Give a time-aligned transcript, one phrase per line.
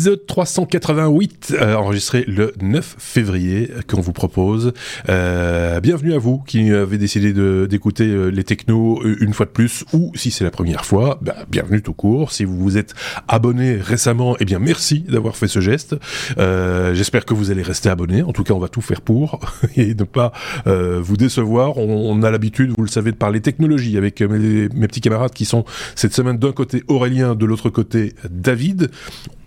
[0.00, 4.72] épisode 388, euh, enregistré le 9 février, qu'on vous propose.
[5.10, 7.34] Euh, bienvenue à vous qui avez décidé
[7.68, 11.18] d'écouter euh, les technos euh, une fois de plus, ou si c'est la première fois,
[11.20, 12.32] bah, bienvenue tout court.
[12.32, 12.94] Si vous vous êtes
[13.28, 15.94] abonné récemment, eh bien merci d'avoir fait ce geste.
[16.38, 18.22] Euh, J'espère que vous allez rester abonné.
[18.22, 19.38] En tout cas, on va tout faire pour
[19.76, 20.32] et ne pas
[20.64, 21.76] vous décevoir.
[21.76, 25.66] On, a l'habitude, vous le savez, de parler technologie avec mes petits camarades qui sont
[25.94, 28.90] cette semaine d'un côté Aurélien, de l'autre côté David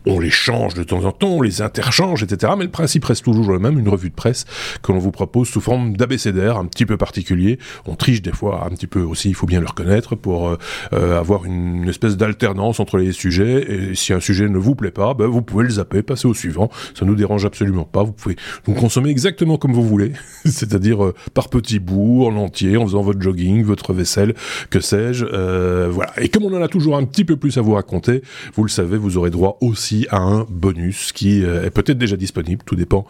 [0.05, 2.53] on les change de temps en temps, on les interchange, etc.
[2.57, 4.45] Mais le principe reste toujours le même, une revue de presse
[4.81, 7.59] que l'on vous propose sous forme d'abécédaire un petit peu particulier.
[7.85, 10.57] On triche des fois un petit peu aussi, il faut bien le reconnaître, pour euh,
[10.93, 13.66] euh, avoir une, espèce d'alternance entre les sujets.
[13.71, 16.34] Et si un sujet ne vous plaît pas, ben, vous pouvez le zapper, passer au
[16.34, 16.70] suivant.
[16.93, 18.04] Ça nous dérange absolument pas.
[18.04, 20.13] Vous pouvez vous consommer exactement comme vous voulez,
[20.45, 24.34] c'est-à-dire euh, par petits bouts, en entier, en faisant votre jogging, votre vaisselle,
[24.70, 25.26] que sais-je.
[25.87, 26.13] voilà.
[26.18, 28.21] Et comme on en a toujours un petit peu plus à vous raconter,
[28.55, 32.18] vous le savez, vous aurez droit aussi à un bonus qui euh, est peut-être déjà
[32.18, 33.05] disponible, tout dépend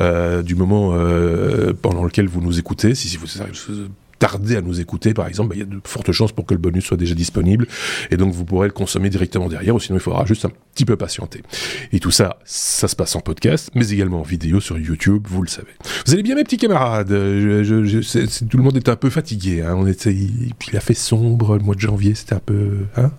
[0.00, 2.94] euh, du moment euh, pendant lequel vous nous écoutez.
[2.94, 3.26] Si, vous
[4.18, 6.54] tardez à nous écouter, par exemple, bah, il y a de fortes chances pour que
[6.54, 7.68] le bonus soit déjà disponible,
[8.10, 10.84] et donc vous pourrez le consommer directement derrière, ou sinon il faudra juste un petit
[10.84, 11.42] peu patienter.
[11.92, 15.42] Et tout ça, ça se passe en podcast, mais également en vidéo sur YouTube, vous
[15.42, 15.70] le savez.
[16.04, 17.08] Vous allez bien mes petits camarades?
[17.08, 19.84] Tout le monde est un peu fatigué, hein.
[19.94, 22.86] puis il a fait sombre, le mois de janvier, c'était un peu...
[22.96, 23.12] Hein?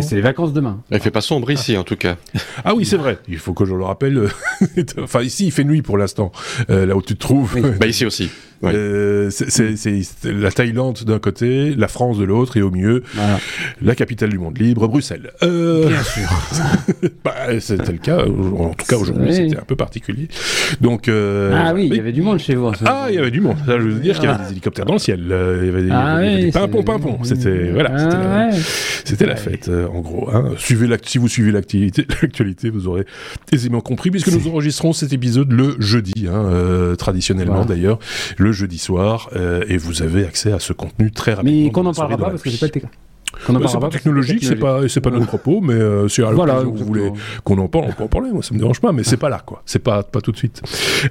[0.00, 0.82] C'est les vacances demain.
[0.90, 2.16] Il fait pas sombre ici, en tout cas.
[2.64, 3.18] Ah oui, c'est vrai.
[3.28, 4.28] Il faut que je le rappelle.
[5.00, 6.32] enfin, ici, il fait nuit pour l'instant,
[6.70, 7.60] euh, là où tu te trouves.
[7.78, 8.30] bah, ici aussi.
[8.64, 13.02] Euh, c'est la Thaïlande d'un côté, la France de l'autre, et au milieu,
[13.82, 15.30] la capitale du monde libre, Bruxelles.
[15.42, 15.88] Euh...
[15.88, 16.28] Bien sûr.
[17.24, 18.24] bah, c'était le cas.
[18.24, 20.28] En tout cas, aujourd'hui, c'était un peu particulier.
[20.80, 21.08] Donc.
[21.08, 21.52] Euh...
[21.54, 22.70] Ah oui, il y avait du monde chez vous.
[22.84, 23.56] Ah, il y avait du monde.
[23.66, 25.20] Ça, je veux dire qu'il y avait des hélicoptères dans le ciel.
[25.20, 27.18] Il y avait des, ah, oui, des pimpons, pimpons.
[27.22, 28.50] C'était voilà, ah,
[29.04, 30.28] c'était la, la, fête, en gros.
[30.32, 30.52] Hein.
[30.56, 33.04] Suivez si vous suivez l'actualité, vous aurez
[33.52, 37.98] aisément compris, puisque nous enregistrons cet épisode le jeudi, hein, traditionnellement d'ailleurs.
[38.36, 41.66] Le le jeudi soir euh, et vous avez accès à ce contenu très rapidement.
[41.66, 42.92] Mais qu'on n'en parlera pas parce que c'est pas le technique.
[43.68, 46.84] c'est pas technologique, c'est pas, c'est pas notre propos, mais euh, si à voilà, vous
[46.84, 47.12] voulez
[47.44, 49.28] qu'on en parle, on peut en parler, moi ça me dérange pas, mais c'est pas
[49.28, 49.62] là, quoi.
[49.66, 50.62] C'est pas, pas tout de suite.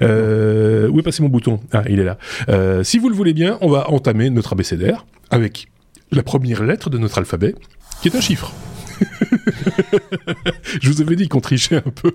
[0.02, 1.60] Euh, où est passé mon bouton?
[1.72, 2.18] Ah, il est là.
[2.48, 5.68] Euh, si vous le voulez bien, on va entamer notre abécédaire avec
[6.10, 7.54] la première lettre de notre alphabet,
[8.02, 8.52] qui est un chiffre.
[10.80, 12.12] je vous avais dit qu'on trichait un peu.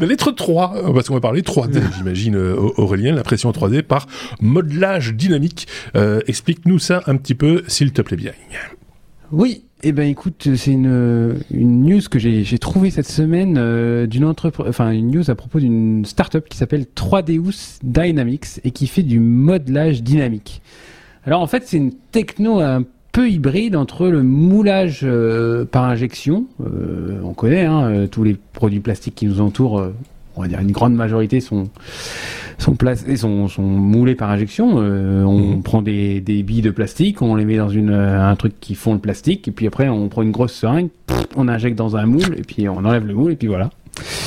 [0.00, 4.06] La lettre 3, parce qu'on va parler 3D, j'imagine, euh, Aurélien, l'impression 3D par
[4.40, 5.66] modelage dynamique.
[5.96, 8.32] Euh, explique-nous ça un petit peu, s'il te plaît bien.
[9.32, 14.24] Oui, eh ben écoute, c'est une, une news que j'ai trouvée cette semaine euh, d'une
[14.24, 19.02] entreprise, enfin une news à propos d'une startup qui s'appelle 3Deus Dynamics et qui fait
[19.02, 20.62] du modelage dynamique.
[21.24, 26.46] Alors en fait, c'est une techno un peu hybride entre le moulage euh, par injection,
[26.64, 29.82] euh, on connaît hein, euh, tous les produits plastiques qui nous entourent,
[30.36, 31.68] on va dire une grande majorité sont
[32.58, 34.76] sont placés, sont, sont moulés par injection.
[34.76, 35.62] on mhm.
[35.62, 38.92] prend des, des, billes de plastique, on les met dans une, un truc qui fond
[38.92, 40.90] le plastique, et puis après on prend une grosse seringue,
[41.36, 43.70] on injecte dans un moule, et puis on enlève le moule, et puis voilà.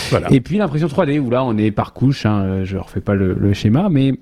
[0.10, 0.34] voilà.
[0.34, 3.36] Et puis l'impression 3D, où là on est par couche, hein, je refais pas le,
[3.40, 4.16] le schéma, mais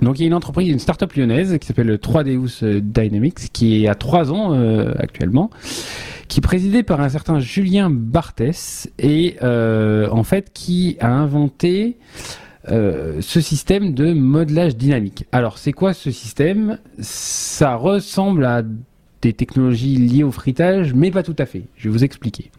[0.00, 3.88] donc il y a une entreprise, une start-up lyonnaise qui s'appelle 3Deus euh, Dynamics, qui
[3.88, 5.50] a trois ans euh, actuellement,
[6.28, 11.98] qui est présidée par un certain Julien Barthès et euh, en fait qui a inventé
[12.68, 15.24] ce système de modelage dynamique.
[15.30, 16.80] Alors c'est quoi ce système?
[16.98, 18.64] Ça ressemble à
[19.22, 21.62] des technologies liées au fritage, mais pas tout à fait.
[21.76, 22.50] Je vais vous expliquer.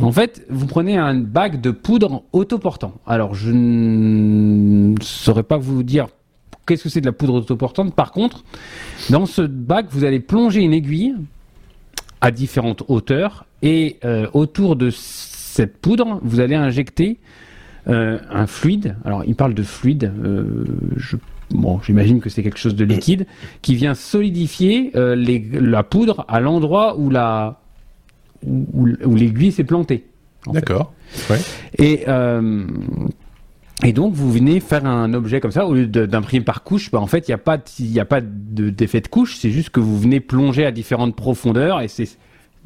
[0.00, 2.94] En fait, vous prenez un bac de poudre autoportant.
[3.06, 6.08] Alors, je ne saurais pas vous dire
[6.72, 7.94] qu'est-ce que c'est de la poudre autoportante?
[7.94, 8.44] Par contre,
[9.10, 11.14] dans ce bac, vous allez plonger une aiguille
[12.22, 17.18] à différentes hauteurs et euh, autour de cette poudre, vous allez injecter
[17.88, 18.96] euh, un fluide.
[19.04, 20.10] Alors, il parle de fluide.
[20.24, 20.64] Euh,
[21.50, 23.26] bon, j'imagine que c'est quelque chose de liquide
[23.60, 27.58] qui vient solidifier la poudre à l'endroit où la
[28.46, 30.06] où, l'aiguille s'est plantée.
[30.46, 30.94] D'accord.
[31.28, 31.38] Ouais.
[31.78, 32.06] Et
[33.84, 37.00] et donc, vous venez faire un objet comme ça, au lieu d'imprimer par couche, bah,
[37.00, 39.80] en fait, il n'y a pas, il a pas d'effet de, couche, c'est juste que
[39.80, 42.08] vous venez plonger à différentes profondeurs et c'est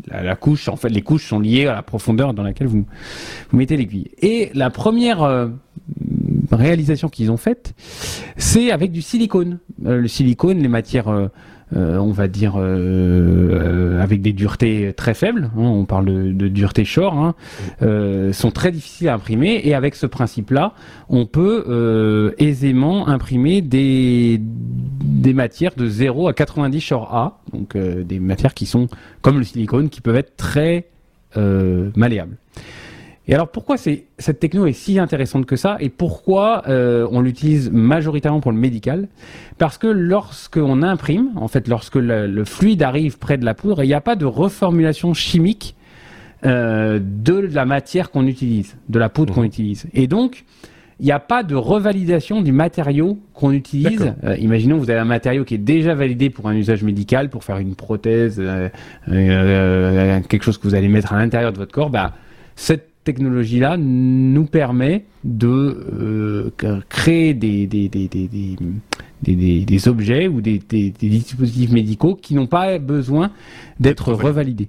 [0.08, 2.84] la, couche, en fait, les couches sont liées à la profondeur dans laquelle vous,
[3.50, 4.10] vous mettez l'aiguille.
[4.20, 5.48] Et la première euh,
[6.52, 7.74] réalisation qu'ils ont faite,
[8.36, 9.58] c'est avec du silicone.
[9.86, 11.28] Euh, le silicone, les matières euh,
[11.74, 16.46] euh, on va dire, euh, euh, avec des duretés très faibles, hein, on parle de,
[16.48, 17.34] dureté short, hein,
[18.32, 19.60] sont très difficiles à imprimer.
[19.64, 20.74] Et avec ce principe-là,
[21.08, 28.20] on peut aisément imprimer des, des matières de 0 à 90 short A, donc des
[28.20, 28.86] matières qui sont
[29.22, 30.86] comme le silicone, qui peuvent être très
[31.34, 32.36] malléables.
[33.28, 37.20] Et alors pourquoi c'est cette techno est si intéressante que ça et pourquoi euh, on
[37.20, 39.08] l'utilise majoritairement pour le médical?
[39.58, 43.82] Parce que lorsqu'on imprime, en fait, lorsque le, le, fluide arrive près de la poudre,
[43.82, 45.75] il n'y a pas de reformulation chimique
[46.44, 49.46] euh, de la matière qu'on utilise, de la poudre qu'on Mhm.
[49.46, 49.87] utilise.
[49.94, 50.44] Et donc
[50.99, 54.14] il n'y a pas de revalidation du matériau qu'on utilise.
[54.25, 57.44] Euh, imaginons vous avez un matériau qui est déjà validé pour un usage médical, pour
[57.44, 58.69] faire une prothèse, euh,
[59.11, 61.90] euh, quelque chose que vous allez mettre à l'intérieur de votre corps.
[61.90, 62.12] Bah,
[62.55, 66.50] cette technologie-là nous permet de euh,
[66.88, 68.56] créer des, des, des, des, des,
[69.23, 73.31] des, des- des objets ou des, dispositifs médicaux qui n'ont pas besoin
[73.81, 74.69] D'être revalidés.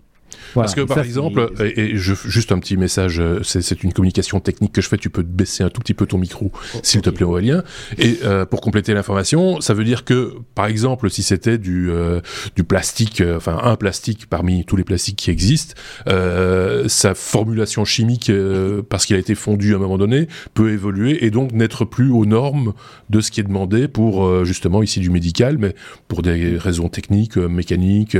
[0.53, 0.65] Voilà.
[0.65, 3.94] Parce que par ça, exemple, et, et je, juste un petit message, euh, c'est une
[3.94, 6.51] communication technique que je fais, tu peux baisser un tout petit peu ton micro,
[6.83, 7.63] s'il te plaît Aurélien.
[7.97, 12.21] Et euh, pour compléter l'information, ça veut dire que, par exemple, si c'était du, euh,
[12.56, 15.75] du plastique, euh, enfin un plastique parmi tous les plastiques qui existent,
[16.88, 18.31] sa formulation chimique,
[18.89, 22.12] parce qu'il a été fondu à un moment donné, peut évoluer et donc n'être plus
[22.12, 22.73] aux normes
[23.09, 25.75] de ce qui est demandé pour justement ici du médical, mais
[26.07, 28.18] pour des raisons techniques, mécaniques ou,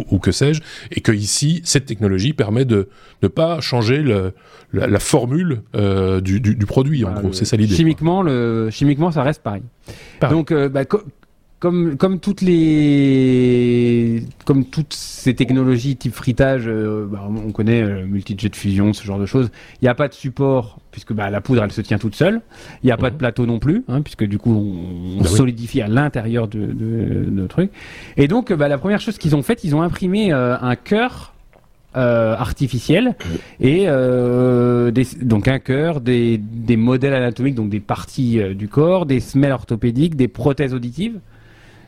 [0.00, 0.60] ou- ou que sais-je,
[0.92, 2.88] et que ici cette technologie permet de
[3.22, 4.32] ne pas changer le,
[4.72, 7.04] la, la formule euh, du, du, du produit.
[7.04, 7.74] en Voilà, gros, c'est ça l'idée.
[7.74, 9.62] Chimiquement, le, chimiquement, ça reste pareil.
[10.20, 10.36] Pareil.
[10.36, 11.02] Donc, euh, bah, co-
[11.64, 18.04] comme, comme toutes les, comme toutes ces technologies type frittage, euh, bah, on connaît euh,
[18.04, 19.50] multi-jet fusion, ce genre de choses.
[19.80, 22.42] Il n'y a pas de support puisque bah, la poudre, elle se tient toute seule.
[22.82, 23.18] Il n'y a pas de Mhm.
[23.18, 25.36] plateau non plus, hein, puisque du coup, on, on Bah oui.
[25.38, 27.70] solidifie à l'intérieur de, de, de truc.
[28.18, 31.32] Et donc, bah, la première chose qu'ils ont faite, ils ont imprimé euh, un cœur
[31.96, 33.14] euh, artificiel
[33.60, 38.68] et euh, des, donc un cœur, des, des modèles anatomiques, donc des parties euh, du
[38.68, 41.20] corps, des semelles orthopédiques, des prothèses auditives.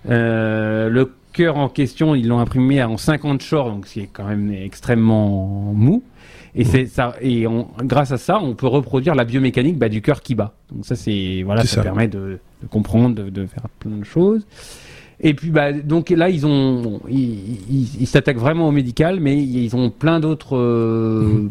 [0.09, 4.53] Euh, le cœur en question, ils l'ont imprimé en 50 shorts, donc c'est quand même
[4.53, 6.03] extrêmement mou.
[6.55, 7.15] Et c'est ça.
[7.21, 10.55] Et on, grâce à ça, on peut reproduire la biomécanique bah, du cœur qui bat.
[10.73, 11.83] Donc ça, c'est voilà, ça, ça.
[11.83, 14.47] permet de, de comprendre, de, de faire plein de choses.
[15.21, 19.89] Et puis bah donc là ils ont ils s'attaquent vraiment au médical, mais ils ont
[19.89, 21.49] plein d'autres euh,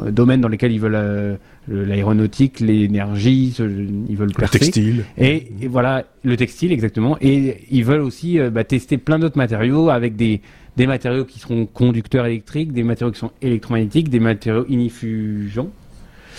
[0.00, 1.36] euh, domaines dans lesquels ils veulent euh,
[1.68, 4.58] l'aéronautique, l'énergie, ils veulent Le percer.
[4.58, 5.04] textile.
[5.18, 7.16] Et, et voilà, le textile exactement.
[7.20, 10.40] Et ils veulent aussi euh, bah, tester plein d'autres matériaux avec des,
[10.76, 15.70] des matériaux qui seront conducteurs électriques, des matériaux qui sont électromagnétiques, des matériaux inifugeants.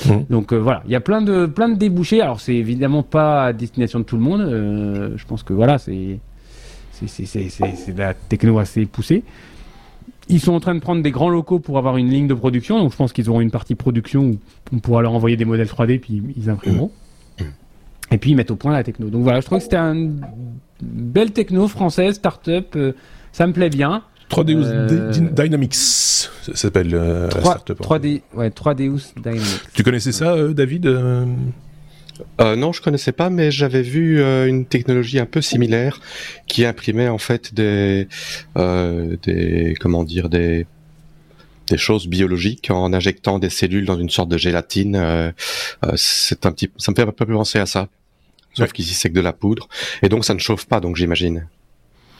[0.07, 0.25] Mhm.
[0.29, 2.21] Donc euh, voilà, il y a plein de, plein de débouchés.
[2.21, 4.41] Alors c'est évidemment pas à destination de tout le monde.
[4.41, 6.19] euh, je pense que voilà, c'est-
[7.07, 9.23] c'est de la techno assez poussée.
[10.29, 12.79] Ils sont en train de prendre des grands locaux pour avoir une ligne de production.
[12.79, 14.38] Donc je pense qu'ils auront une partie production où
[14.71, 16.91] on pourra leur envoyer des modèles 3D puis ils imprimeront.
[18.13, 19.09] Et puis ils mettent au point la techno.
[19.09, 20.21] Donc voilà, je trouve que c'était une
[20.81, 22.73] belle techno française, start-up.
[22.75, 22.91] euh,
[23.31, 24.03] ça me plaît bien.
[24.29, 27.79] 3D Euh, Dynamics, ça s'appelle euh, la 3, startup.
[27.81, 29.62] 3D, ouais, 3Deus Dynamics.
[29.73, 30.85] Tu connaissais ça, David
[32.39, 36.00] euh non, je connaissais pas, mais j'avais vu euh, une technologie un peu similaire
[36.47, 38.07] qui imprimait en fait des,
[38.57, 40.65] euh, des, comment dire, des,
[41.68, 44.95] des choses biologiques en injectant des cellules dans une sorte de gélatine.
[44.95, 45.31] euh,
[45.85, 47.88] euh, c'est un petit, ça me fait un peu penser à ça.
[48.53, 48.71] Sauf Ouais.
[48.73, 49.69] qu'ici c'est que de la poudre,
[50.01, 51.47] et donc ça ne chauffe pas, donc j'imagine.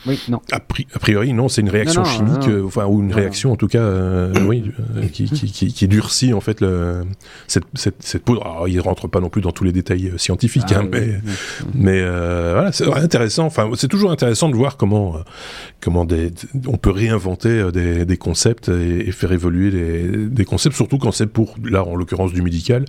[0.08, 0.41] Oui, non.
[0.51, 2.53] a, pri- a priori, non, c'est une réaction Non, non, chimique, non.
[2.53, 5.88] euh, enfin, ou une réaction en tout cas, euh, oui, euh, qui, qui, qui, qui
[5.88, 7.03] durcit en fait le,
[7.48, 8.41] cette, cette, cette poudre.
[8.46, 10.89] Alors, il rentre pas non plus dans tous les détails euh, scientifiques, Ah, hein, oui,
[10.91, 11.31] mais, oui.
[11.75, 13.46] mais euh, voilà, c'est intéressant.
[13.46, 15.17] Enfin, c'est toujours intéressant de voir comment,
[15.81, 16.31] comment des,
[16.67, 21.12] on peut réinventer des, des concepts et, et faire évoluer des, des concepts, surtout quand
[21.12, 22.86] c'est pour, là, en l'occurrence du médical,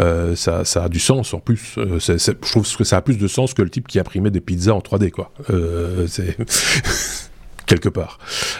[0.00, 1.74] euh, ça, ça a du sens en plus.
[1.78, 3.98] Euh, c'est- c'est- je trouve que ça a plus de sens que le type qui
[3.98, 5.30] imprimait des pizzas en 3D, quoi.
[5.50, 6.36] Euh, c'est
[7.66, 8.18] quelque part.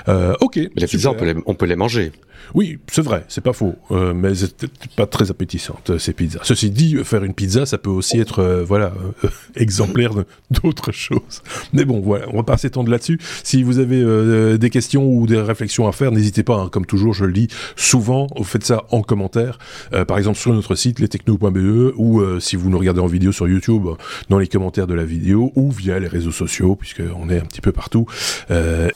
[0.09, 0.57] Euh, ok.
[0.57, 2.13] Mais les pizzas, on peut les, on peut les manger.
[2.53, 6.41] Oui, c'est vrai, c'est pas faux, euh, mais peut-être pas très appétissante euh, ces pizzas.
[6.43, 8.93] Ceci dit, euh, faire une pizza, ça peut aussi être, euh, voilà,
[9.25, 10.13] euh, exemplaire
[10.51, 11.43] d'autres choses.
[11.73, 13.19] Mais bon, voilà, on va pas s'étendre là-dessus.
[13.43, 16.57] Si vous avez euh, des questions ou des réflexions à faire, n'hésitez pas.
[16.57, 19.59] hein, comme toujours, je le dis souvent, vous faites ça en commentaire.
[20.07, 23.87] Par exemple, sur notre site lestechno.be ou si vous nous regardez en vidéo sur YouTube,
[24.29, 27.61] dans les commentaires de la vidéo ou via les réseaux sociaux, puisqu'on est un petit
[27.61, 28.07] peu partout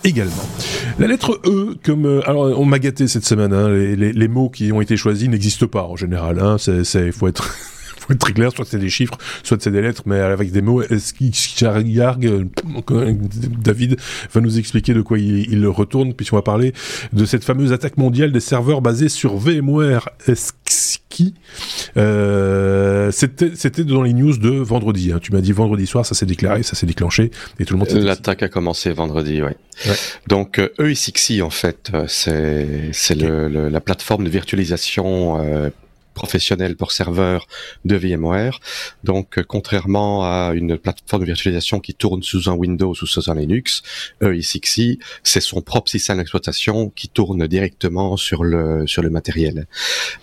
[0.05, 0.49] également.
[0.99, 3.38] La lettre E, comme alors on m'a gâté cette semaine.
[3.41, 6.41] Hein, les, mots qui ont été choisis n'existent pas en général.
[6.41, 7.55] Hein, c'est, c'est- faut être
[8.09, 10.63] faut être très clair, soit c'est des chiffres, soit c'est des lettres, mais avec des
[10.63, 10.83] mots.
[13.63, 13.97] David
[14.33, 16.73] va nous expliquer de quoi il, il retourne, puisqu'on va parler
[17.13, 21.35] de cette fameuse attaque mondiale des serveurs basés sur VMware Ski.
[21.97, 25.13] Euh, c'était dans les news de vendredi.
[25.13, 25.19] Hein.
[25.21, 27.89] Tu m'as dit vendredi soir, ça s'est déclaré, ça s'est déclenché, et tout le monde.
[27.91, 29.51] L'attaque a commencé vendredi, oui.
[29.87, 29.95] Ouais.
[30.27, 35.71] Donc euh, EICXI en fait, euh, c'est c'est le, la plateforme de virtualisation euh,
[36.19, 37.47] professionnel pour serveur
[37.85, 38.59] de VMware.
[39.05, 43.31] Donc, euh, contrairement à une plateforme de virtualisation qui tourne sous un Windows ou sous
[43.31, 43.83] un Linux,
[44.21, 49.67] EICXI, c'est son propre système d'exploitation qui tourne directement sur le sur le matériel.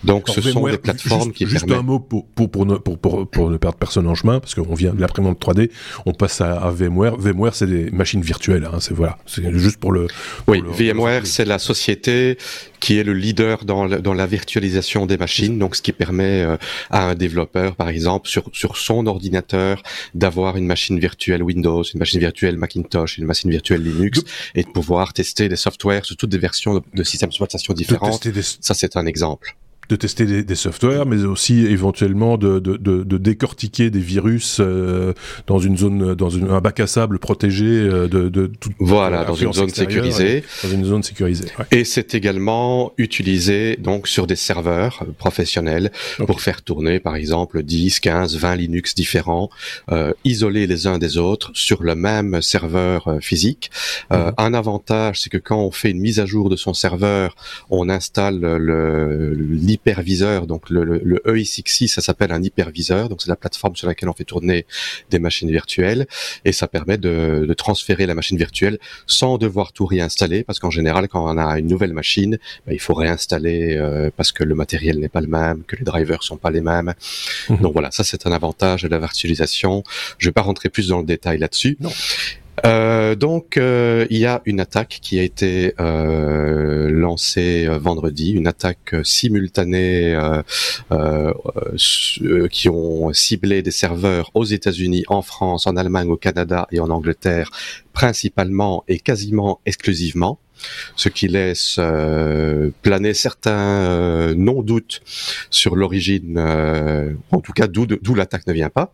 [0.04, 3.28] Donc, ce sont des plateformes qui juste un mot pour pour pour ne, pour, pour,
[3.28, 5.70] pour ne perdre personne en chemin, parce qu'on vient de l'imprimante 3D,
[6.04, 7.16] on passe à, à VMware.
[7.16, 8.68] VMware, c'est des machines virtuelles.
[8.70, 10.06] Hein, c'est voilà, c'est juste pour le.
[10.44, 12.36] Pour oui, le, VMware, c'est la société
[12.80, 15.58] qui est le leader dans, dans la virtualisation des machines.
[15.58, 16.56] Donc, ce qui permet euh,
[16.90, 22.00] à un développeur, par exemple, sur, sur son ordinateur, d'avoir une machine virtuelle Windows, une
[22.00, 24.24] machine virtuelle Macintosh, une machine virtuelle Linux,
[24.56, 28.26] et de pouvoir tester des softwares sur toutes des versions de, systèmes d'exploitation différentes.
[28.60, 29.56] Ça, c'est un exemple
[29.88, 34.58] de tester des, des, softwares, mais aussi éventuellement de, de, de, de décortiquer des virus
[34.60, 35.12] euh,
[35.46, 38.70] dans une zone, dans une, un bac à sable protégé euh, de, de tout.
[38.78, 40.44] Voilà, dans une zone sécurisée.
[40.62, 41.46] Dans une zone sécurisée.
[41.58, 41.66] Ouais.
[41.70, 46.26] Et c'est également utilisé donc sur des serveurs euh, professionnels okay.
[46.26, 49.50] pour faire tourner, par exemple, 10, 15, 20 Linux différents,
[49.92, 53.70] euh, isolés les uns des autres sur le même serveur euh, physique.
[54.10, 54.32] Mm -hmm.
[54.46, 57.28] Un avantage, c'est que quand on fait une mise à jour de son serveur,
[57.70, 60.46] on installe le, le hyperviseur.
[60.46, 63.08] Donc le, le, le EI6 ça s'appelle un hyperviseur.
[63.08, 64.66] Donc c'est la plateforme sur laquelle on fait tourner
[65.10, 66.06] des machines virtuelles
[66.44, 70.70] et ça permet de, de transférer la machine virtuelle sans devoir tout réinstaller parce qu'en
[70.70, 74.54] général quand on a une nouvelle machine, ben, il faut réinstaller euh, parce que le
[74.54, 76.94] matériel n'est pas le même, que les drivers sont pas les mêmes.
[77.48, 77.56] Mmh.
[77.58, 79.82] Donc voilà, ça c'est un avantage de la virtualisation.
[80.18, 81.76] Je vais pas rentrer plus dans le détail là-dessus.
[82.64, 88.32] Euh, donc euh, il y a une attaque qui a été euh, lancée euh, vendredi,
[88.32, 90.16] une attaque simultanée
[90.92, 91.32] euh,
[92.50, 96.90] qui ont ciblé des serveurs aux États-Unis, en France, en Allemagne, au Canada et en
[96.90, 97.50] Angleterre,
[97.92, 100.38] principalement et quasiment exclusivement
[100.96, 105.02] ce qui laisse euh, planer certains euh, non-doutes
[105.50, 108.92] sur l'origine, euh, en tout cas d'où l'attaque ne vient pas.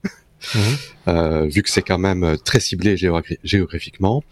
[1.08, 2.96] Euh, vu que c'est quand même très ciblé
[3.42, 4.22] géographiquement.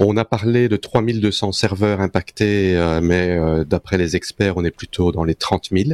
[0.00, 4.72] On a parlé de 3200 serveurs impactés, euh, mais euh, d'après les experts, on est
[4.72, 5.90] plutôt dans les 30 000.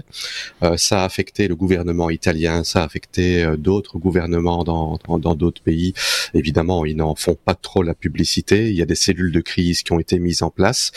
[0.77, 5.93] ça a affecté le gouvernement italien, ça a affecté d'autres gouvernements dans d'autres pays.
[6.33, 8.71] Évidemment, ils n'en font pas trop la publicité.
[8.71, 10.93] Il y a des cellules de crise qui ont été mises en place.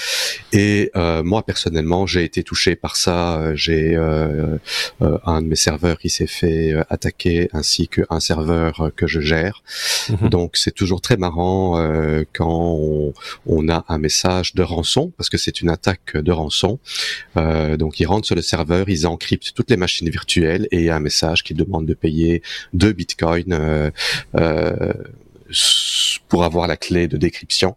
[0.53, 0.91] Et
[1.23, 3.55] moi, personnellement, j'ai été touché par ça.
[3.55, 8.56] J'ai un de mes serveurs qui s'est fait attaquer, ainsi qu'un serveur
[8.95, 9.63] que je gère.
[10.09, 10.29] Mmh.
[10.29, 13.13] Donc c'est toujours très marrant euh, quand on,
[13.45, 16.79] on, a un message de rançon, parce que c'est une attaque de rançon.
[17.37, 20.83] Euh, donc ils rentrent sur le serveur, ils encryptent toutes les machines virtuelles et il
[20.83, 22.41] y a un message qui demande de payer
[22.73, 23.91] 2 bitcoins euh,
[24.35, 24.93] euh,
[26.27, 27.75] pour avoir la clé de décryption.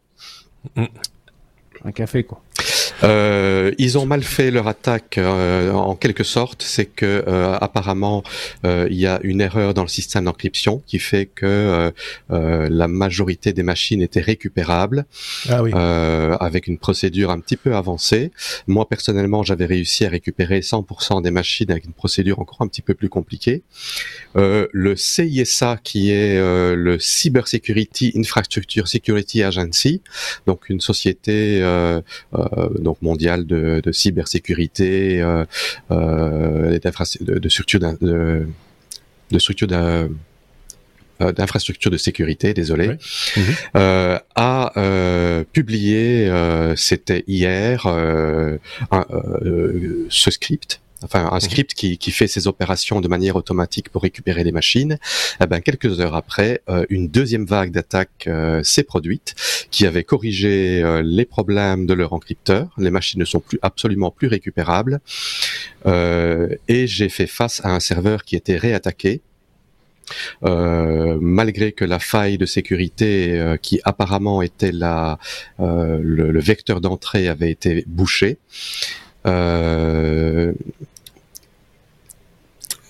[0.77, 0.85] Mmh.
[1.85, 2.43] Un café quoi.
[3.03, 8.23] Euh, ils ont mal fait leur attaque euh, en quelque sorte, c'est que euh, apparemment
[8.65, 11.93] euh, il y a une erreur dans le système d'encryption qui fait que
[12.31, 15.07] euh, la majorité des machines étaient récupérables
[15.49, 15.73] ah oui.
[15.73, 18.33] avec une procédure un petit peu avancée.
[18.67, 22.83] Moi personnellement, j'avais réussi à récupérer 100% des machines avec une procédure encore un petit
[22.83, 23.63] peu plus compliquée.
[24.35, 30.03] le CISA qui est le Cyber Security Infrastructure Security Agency,
[30.47, 31.61] donc une société
[32.81, 35.45] donc donc mondiale de, de cybersécurité, euh,
[35.93, 36.77] euh,
[37.21, 38.47] de, de structures de,
[39.31, 39.69] de structures
[41.39, 42.95] d'infrastructures de sécurité, désolé, oui.
[43.37, 43.41] mmh.
[43.77, 49.05] euh, a euh, publié, euh, c'était hier, un,
[50.09, 51.41] ce script enfin un mhm.
[51.41, 54.99] script qui, qui, fait ces opérations de manière automatique pour récupérer les machines,
[55.43, 59.35] eh ben, quelques heures après, euh, une deuxième vague d'attaques euh, s'est produite,
[59.71, 62.69] qui avait corrigé euh, les problèmes de leur encrypteur.
[62.79, 65.01] Les machines ne sont plus absolument plus récupérables,
[65.87, 69.21] euh, et j'ai fait face à un serveur qui était réattaqué.
[70.43, 75.21] Euh, malgré que la faille de sécurité euh, qui apparemment était la,
[75.61, 78.39] le, le, vecteur d'entrée avait été bouchée,
[79.27, 80.53] euh,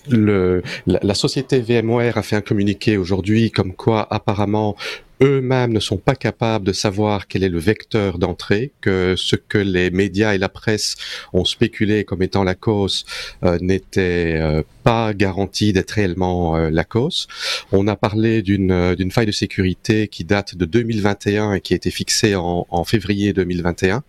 [0.09, 4.75] le, la, la, société VMware a fait un communiqué aujourd'hui comme quoi apparemment
[5.21, 9.57] eux-mêmes ne sont pas capables de savoir quel est le vecteur d'entrée, que ce que
[9.57, 10.95] les médias et la presse
[11.31, 13.05] ont spéculé comme étant la cause
[13.43, 17.27] euh, n'était euh, pas garanti d'être réellement euh, la cause.
[17.71, 21.75] On a parlé d'une d'une faille de sécurité qui date de 2021 et qui a
[21.75, 24.03] été fixée en, en février 2021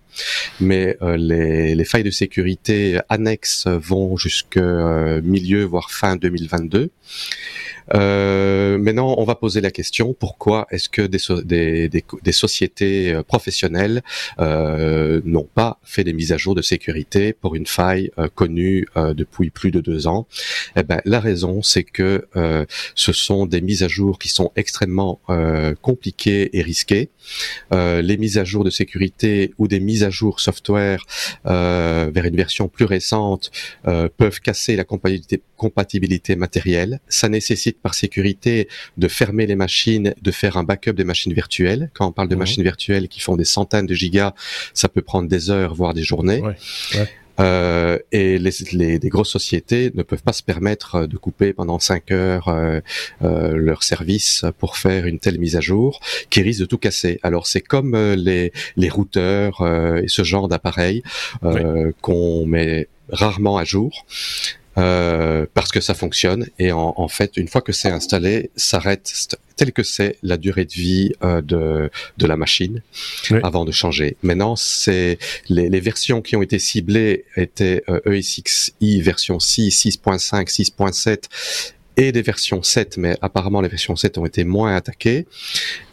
[0.60, 6.90] mais les, les, failles de sécurité annexes vont jusque milieu voire fin 2022
[7.94, 13.22] euh, maintenant, on va poser la question pourquoi est-ce que des, des, des, sociétés euh,
[13.22, 14.02] professionnelles
[14.38, 18.86] euh, n'ont pas fait des mises à jour de sécurité pour une faille euh, connue
[18.96, 20.26] euh, depuis plus de deux ans?
[20.76, 22.26] Eh ben, la raison, c'est que
[22.94, 25.20] ce sont des mises à jour qui sont extrêmement
[25.80, 27.10] compliquées et risquées.
[27.70, 31.04] les mises à jour de sécurité ou des mises à jour software
[31.44, 33.50] vers une version plus récente
[33.84, 37.00] peuvent casser la compatibilité, compatibilité matérielle.
[37.08, 41.90] Ça nécessite par sécurité de fermer les machines, de faire un backup des machines virtuelles.
[41.94, 44.34] Quand on parle de machines virtuelles qui font des centaines de gigas,
[44.74, 46.42] ça peut prendre des heures, voire des journées.
[47.40, 52.10] Euh, et les, les, grosses sociétés ne peuvent pas se permettre de couper pendant 5
[52.10, 52.80] heures euh,
[53.22, 57.18] euh, leur service pour faire une telle mise à jour qui risque de tout casser.
[57.22, 59.66] Alors c'est comme euh, les, les routeurs
[60.02, 61.02] et ce genre d'appareils
[62.00, 64.06] qu'on met rarement à jour.
[64.78, 69.12] Euh, parce que ça fonctionne et en, en fait une fois que c'est installé s'arrête
[69.54, 72.80] tel que c'est la durée de vie euh, de, de la machine
[73.42, 74.16] avant de changer.
[74.22, 75.18] Maintenant c'est
[75.50, 81.28] les, les, versions qui ont été ciblées étaient euh, ESXi version 6, 6.5, 6.7
[81.96, 85.26] et des versions 7, mais apparemment les versions 7 ont été moins attaquées.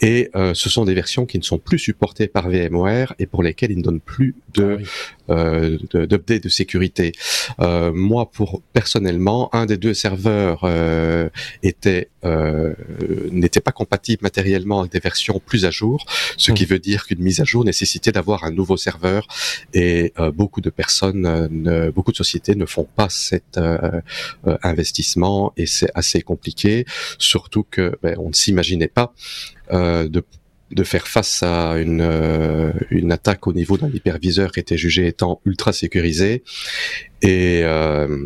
[0.02, 3.44] Et euh, ce sont des versions qui ne sont plus supportées par VMware et pour
[3.44, 4.86] lesquelles ils ne donnent plus de ah
[5.30, 7.14] euh, d'update de, sécurité.
[7.60, 11.30] Euh, moi, pour personnellement, un des deux serveurs euh,
[11.64, 12.74] était euh,
[13.32, 16.06] n'était pas compatible matériellement avec des versions plus à jour,
[16.38, 16.68] ce qui hmm.
[16.68, 19.28] veut dire qu'une mise à jour nécessitait d'avoir un nouveau serveur
[19.74, 23.60] et euh, beaucoup de personnes, ne, beaucoup de sociétés ne font pas cet
[24.64, 26.86] investissement et c'est assez compliqué,
[27.18, 29.14] surtout que ben, on ne s'imaginait pas
[29.72, 30.24] euh, de
[30.72, 35.08] de faire face à une, euh, une attaque au niveau d'un hyperviseur qui était jugé
[35.08, 36.44] étant ultra sécurisé
[37.22, 38.26] et euh,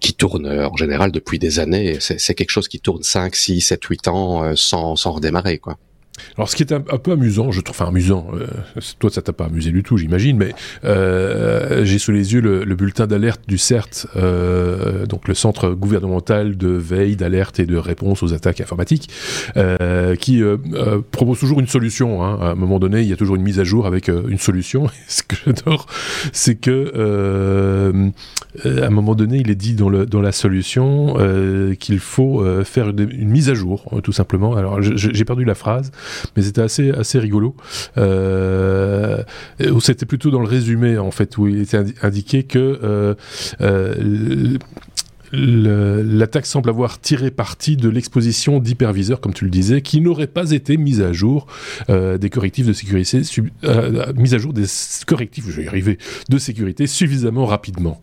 [0.00, 1.98] qui tourne en général depuis des années.
[2.00, 5.58] C'est quelque chose qui tourne 5, 6, 7, 8 ans sans, sans redémarrer.
[5.58, 5.78] quoi.
[6.36, 8.46] Alors, ce qui est un, peu amusant, je trouve, enfin amusant, euh,
[8.98, 12.64] toi ça t'a pas amusé du tout, j'imagine, mais euh, j'ai sous les yeux le,
[12.64, 17.76] le bulletin d'alerte du CERT, euh, donc le Centre gouvernemental de veille, d'alerte et de
[17.76, 19.10] réponse aux attaques informatiques,
[20.18, 20.42] qui
[21.10, 22.22] propose toujours une solution.
[22.22, 22.38] Hein.
[22.40, 24.88] À un moment donné, il y a toujours une mise à jour avec une solution.
[25.08, 25.86] Ce que j'adore,
[26.32, 28.12] c'est que
[28.64, 31.16] à un moment donné, il est dit dans, la solution
[31.78, 34.54] qu'il faut faire une, mise à jour, tout simplement.
[34.54, 35.90] Alors, j'ai perdu la phrase
[36.36, 37.56] mais c'était assez assez rigolo.
[37.98, 39.22] Euh,
[39.80, 43.14] c'était plutôt dans le résumé en fait où il était indiqué que euh,
[43.60, 44.56] euh,
[45.32, 50.50] L'attaque semble avoir tiré parti de l'exposition d'hyperviseurs, comme tu le disais, qui n'auraient pas
[50.50, 51.46] été mis à jour
[51.88, 53.22] euh, des correctifs de sécurité,
[53.64, 54.66] euh, mis à jour des
[55.06, 58.02] correctifs, je vais y arriver, de sécurité suffisamment rapidement.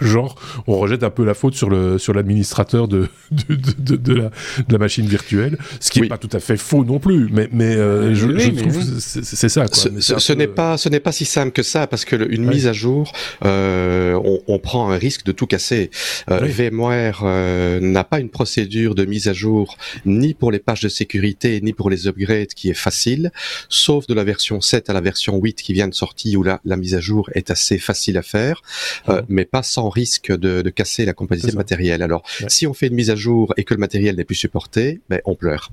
[0.00, 4.14] Genre on rejette un peu la faute sur le sur l'administrateur de de, de, de,
[4.14, 7.28] la, de la machine virtuelle ce qui n'est pas tout à fait faux non plus
[7.30, 9.76] mais mais euh, je, je trouve c'est ça quoi.
[10.00, 12.44] ce, ce n'est pas ce n'est pas si simple que ça parce que le, une
[12.44, 13.12] mise à jour
[13.44, 15.90] euh, on, on, prend un risque de tout casser.
[16.30, 20.80] Euh, VMware euh, n'a pas une procédure de mise à jour ni pour les pages
[20.80, 23.30] de sécurité ni pour les upgrades qui est facile
[23.68, 26.60] sauf de la version 7 à la version 8 qui vient de sortir où la,
[26.64, 28.62] la mise à jour est assez facile à faire.
[29.08, 32.02] Euh, mais pas sans risque de, de casser la compatibilité matérielle.
[32.02, 35.00] Alors, si on fait une mise à jour et que le matériel n'est plus supporté,
[35.08, 35.70] ben, on pleure.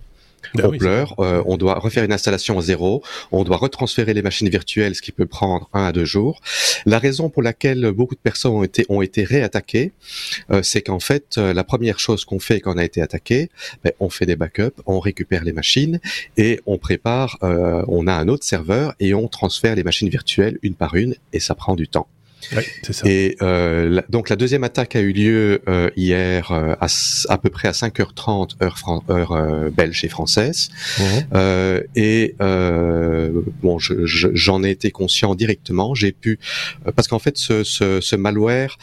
[0.54, 4.22] Ben on pleure, euh, on doit refaire une installation à zéro, on doit retransférer les
[4.22, 6.40] machines virtuelles, ce qui peut prendre un à deux jours.
[6.86, 9.92] La raison pour laquelle beaucoup de personnes ont été ont été réattaquées,
[10.52, 13.50] euh, c'est qu'en fait, euh, la première chose qu'on fait quand on a été attaqué,
[13.84, 16.00] ben, on fait des backups, on récupère les machines
[16.38, 20.76] et on prépare, on a un autre serveur et on transfère les machines virtuelles une
[20.76, 22.08] par une et ça prend du temps.
[22.94, 23.08] Ça.
[23.08, 26.88] Et euh, donc la deuxième attaque a eu lieu euh, hier euh, à,
[27.30, 30.70] à, peu près à 5h30 heure, heure euh, belge et française.
[31.00, 31.84] Mhm.
[31.96, 35.96] et bon, j'en je, ai été conscient directement.
[35.96, 36.40] J'ai pu
[36.96, 38.78] parce qu'en fait ce, ce, ce malware,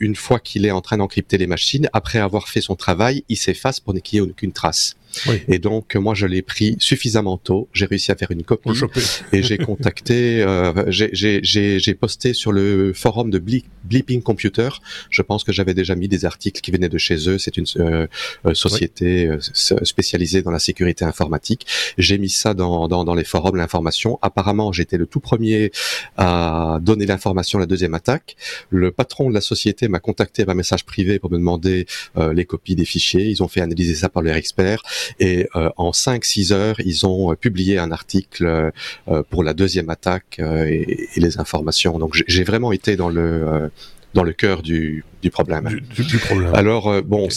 [0.00, 3.36] une fois qu'il est en train d'encrypter les machines, après avoir fait son travail, il
[3.36, 4.96] s'efface pour qu'il n'y ait aucune trace.
[5.48, 7.68] Et donc, moi, je l'ai pris suffisamment tôt.
[7.72, 8.70] J'ai réussi à faire une copie
[9.32, 14.68] et j'ai contacté, euh, j'ai posté sur le forum de Bleeping Computer.
[15.10, 17.38] Je pense que j'avais déjà mis des articles qui venaient de chez eux.
[17.38, 18.06] C'est une euh,
[18.46, 21.66] euh, société euh, spécialisée dans la sécurité informatique.
[21.98, 24.18] J'ai mis ça dans, dans, dans les forums, l'information.
[24.22, 25.70] Apparemment, j'étais le tout premier
[26.16, 28.36] à donner l'information à la deuxième attaque.
[28.70, 32.74] Le patron de la société m'a contacté par message privé pour me demander les copies
[32.74, 33.26] des fichiers.
[33.28, 34.82] Ils ont fait analyser ça par leur expert
[35.18, 38.70] et euh, en 5-6 heures, ils ont euh, publié un article
[39.08, 41.98] euh, pour la deuxième attaque et, les informations.
[41.98, 43.70] Donc j'ai vraiment été dans le
[44.14, 45.68] dans le cœur du, du problème.
[45.94, 46.52] Du, problème.
[46.54, 47.28] Alors bon,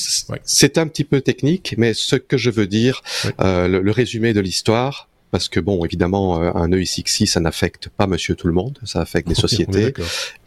[0.43, 3.03] c'est un petit peu technique, mais ce que je veux dire,
[3.39, 8.47] le, résumé de l'histoire, parce que bon, évidemment, un EICXI, ça n'affecte pas Monsieur tout
[8.47, 9.93] le monde, ça affecte des sociétés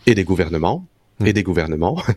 [0.06, 0.84] et des gouvernements
[1.24, 2.02] et des gouvernements.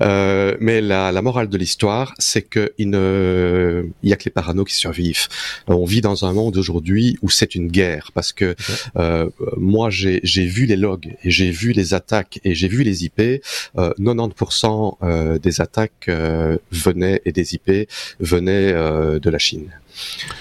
[0.00, 4.30] Euh, mais la, la, morale de l'histoire, c'est qu'il ne, il y a que les
[4.30, 5.26] paranos qui survivent.
[5.66, 8.54] On vit dans un monde aujourd'hui où c'est une guerre parce que
[8.96, 13.04] euh, moi j'ai vu les logs et j'ai vu les attaques et j'ai vu les
[13.04, 13.20] IP.
[13.20, 17.88] Euh, 90% euh, des attaques euh, venaient et des IP
[18.20, 19.70] venaient euh, de la Chine.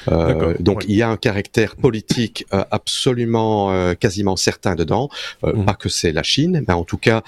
[0.10, 5.10] Euh, donc il y a un caractère politique euh, absolument euh, quasiment certain dedans.
[5.44, 5.66] Mhm.
[5.66, 7.24] Pas que c'est la Chine, mais en tout cas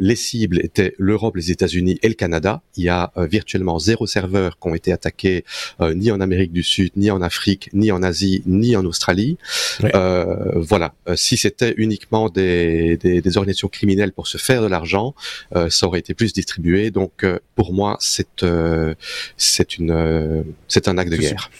[0.00, 2.62] les cibles étaient l'Europe, les États-Unis et le Canada.
[2.76, 5.44] Il y a virtuellement zéro serveur qui ont été attaqués
[5.80, 9.38] ni en Amérique du Sud, ni en Afrique, ni en Asie, ni en Australie.
[9.80, 10.94] voilà.
[11.14, 15.14] si c'était uniquement des, des, des, organisations criminelles pour se faire de l'argent,
[15.68, 16.90] ça aurait été plus distribué.
[16.90, 18.44] Donc pour moi, c'est
[19.36, 21.50] c'est une c'est un acte de guerre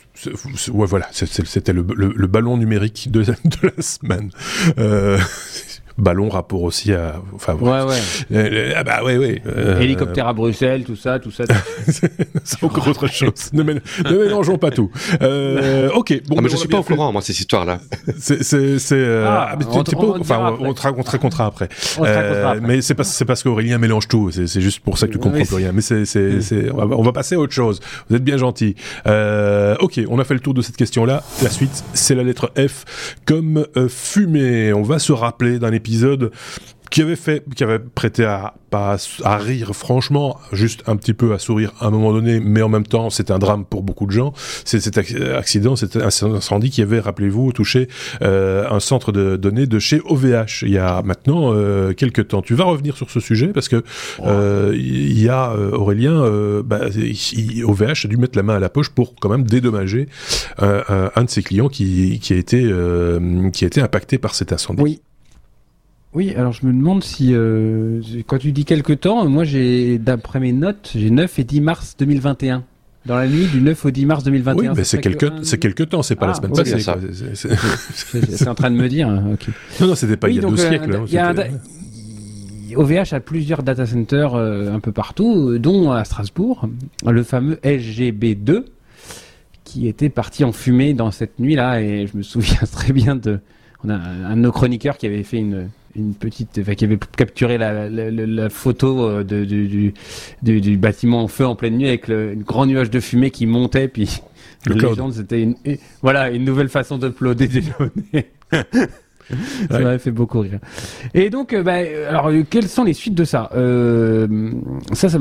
[0.72, 4.30] ouais, voilà, c'était le, le, ballon numérique de, de la semaine.
[4.78, 5.18] Euh,
[5.98, 7.98] ballon rapport aussi à enfin ouais ouais.
[8.32, 11.44] Euh, ah bah ouais ouais euh, hélicoptère à Bruxelles tout ça tout ça
[12.44, 13.52] c'est encore autre chose.
[13.52, 14.90] Ne, mélangeons pas tout.
[15.20, 17.80] Euh, ok bon ah, mais je suis pas au courant moi ces histoires là
[18.18, 21.68] c'est c'est euh, ah, on, on, enfin on, te, on, te racontera après,
[22.00, 25.18] euh, mais c'est pas c'est parce qu'Aurélien mélange tout c'est juste pour ça que tu
[25.18, 25.72] comprends plus rien.
[25.72, 27.80] Mais c'est c'est c'est on va passer à autre chose.
[28.08, 28.74] Vous êtes bien gentil
[29.06, 32.52] ok on a fait le tour de cette question là la suite c'est la lettre
[32.56, 34.72] F comme fumée.
[34.72, 35.81] On va se rappeler d'un épisode
[36.92, 41.32] qui avait fait, qui avait prêté à pas à rire franchement, juste un petit peu
[41.32, 44.06] à sourire à un moment donné, mais en même temps c'est un drame pour beaucoup
[44.06, 44.34] de gens.
[44.64, 47.88] C'est cet accident, cet incendie qui avait, rappelez-vous, touché
[48.22, 52.42] euh, un centre de données de chez OVH il y a maintenant euh, quelques temps.
[52.42, 53.82] Tu vas revenir sur ce sujet parce que
[54.20, 56.80] euh, il y a euh, Aurélien, euh, bah,
[57.64, 60.08] OVH a dû mettre la main à la poche pour quand même dédommager
[60.58, 62.62] un de ses clients qui, qui a été
[63.52, 64.82] qui a été impacté par cet incendie.
[64.82, 65.00] Oui.
[66.14, 70.40] Oui, alors je me demande si, euh, quand tu dis quelque temps, moi j'ai, d'après
[70.40, 72.64] mes notes, j'ai 9 et 10 mars 2021.
[73.06, 74.70] Dans la nuit du 9 au 10 mars 2021.
[74.70, 76.78] Oui, mais c'est quelque, c'est quelque temps, c'est pas la ah, semaine passée.
[78.30, 79.08] C'est en train de me dire.
[79.08, 79.36] Hein,
[79.80, 81.00] non, non, c'était pas il y a deux euh, siècles.
[81.18, 81.34] Hein,
[82.76, 86.68] OVH a plusieurs data centers euh, un peu partout, dont à Strasbourg,
[87.04, 88.64] le fameux SGB2,
[89.64, 93.40] qui était parti en fumée dans cette nuit-là, et je me souviens très bien de,
[93.82, 96.98] on a un de nos chroniqueurs qui avait fait une, une petite, enfin, qui avait
[97.16, 99.92] capturé la, la, la, photo euh, de, du,
[100.42, 103.46] du, du, bâtiment en feu en pleine nuit avec le, grand nuage de fumée qui
[103.46, 104.22] montait, puis
[104.66, 105.56] le légende, c'était une,
[106.02, 108.26] voilà, une nouvelle façon d'uploader des données.
[109.70, 110.58] ça m'avait fait beaucoup rire.
[111.14, 111.76] Et donc, euh, bah,
[112.08, 113.50] alors, euh, quelles sont les suites de ça?
[113.54, 114.26] Euh,
[114.92, 115.18] Ça, ça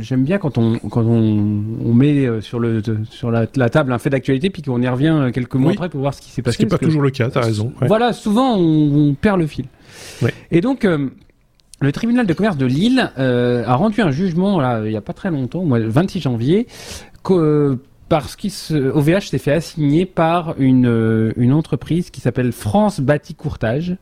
[0.00, 3.98] j'aime bien quand on quand on, on met sur le sur la, la table un
[3.98, 6.54] fait d'actualité, puis qu'on y revient quelques mois après pour voir ce qui s'est passé.
[6.54, 7.30] Ce qui n'est pas toujours le cas.
[7.30, 7.72] T'as raison.
[7.82, 9.66] Voilà, souvent on, perd le fil.
[10.50, 10.84] Et donc.
[11.80, 15.30] le tribunal de commerce de Lille a rendu un jugement il n'y a pas très
[15.30, 16.66] longtemps, le 26 janvier,
[17.22, 23.96] que parce qu'OVH s'est fait assigner par une, euh, entreprise qui s'appelle France Bâti Courtage,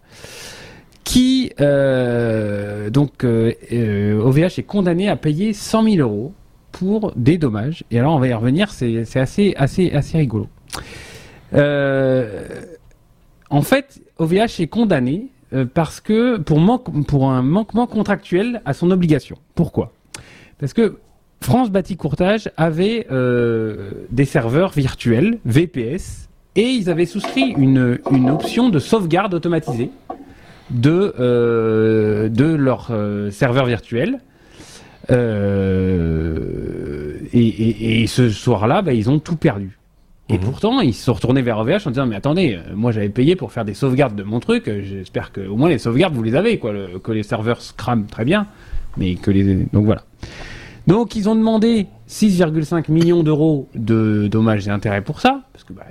[1.05, 6.35] qui euh, donc euh, OVH est condamné à payer 100 000 euros
[6.73, 7.85] pour des dommages.
[7.91, 10.49] Et alors on va y revenir, c'est assez assez assez rigolo.
[13.51, 15.32] en fait, OVH est condamné
[15.75, 19.37] parce que pour, manque, pour un manquement contractuel à son obligation.
[19.55, 19.93] Pourquoi?
[20.59, 20.99] Parce que
[21.43, 28.31] France Bâti Courtage avait euh, des serveurs virtuels, VPS, et ils avaient souscrit une, une
[28.31, 29.91] option de sauvegarde automatisée
[30.71, 34.21] de, euh, de leur euh, serveur virtuel.
[37.35, 39.77] Et, ce soir-là, bah, ils ont tout perdu.
[40.29, 40.41] Et mhm.
[40.41, 43.53] pourtant, ils se sont retournés vers OVH en disant Mais attendez, moi j'avais payé pour
[43.53, 46.59] faire des sauvegardes de mon truc, j'espère que au moins les sauvegardes vous les avez,
[46.59, 48.47] quoi, que les serveurs scram très bien,
[48.97, 49.67] mais que les.
[49.73, 50.05] Donc voilà.
[50.87, 55.73] Donc ils ont demandé 6,5 millions d'euros de dommages et intérêts pour ça, parce que
[55.73, 55.87] bah,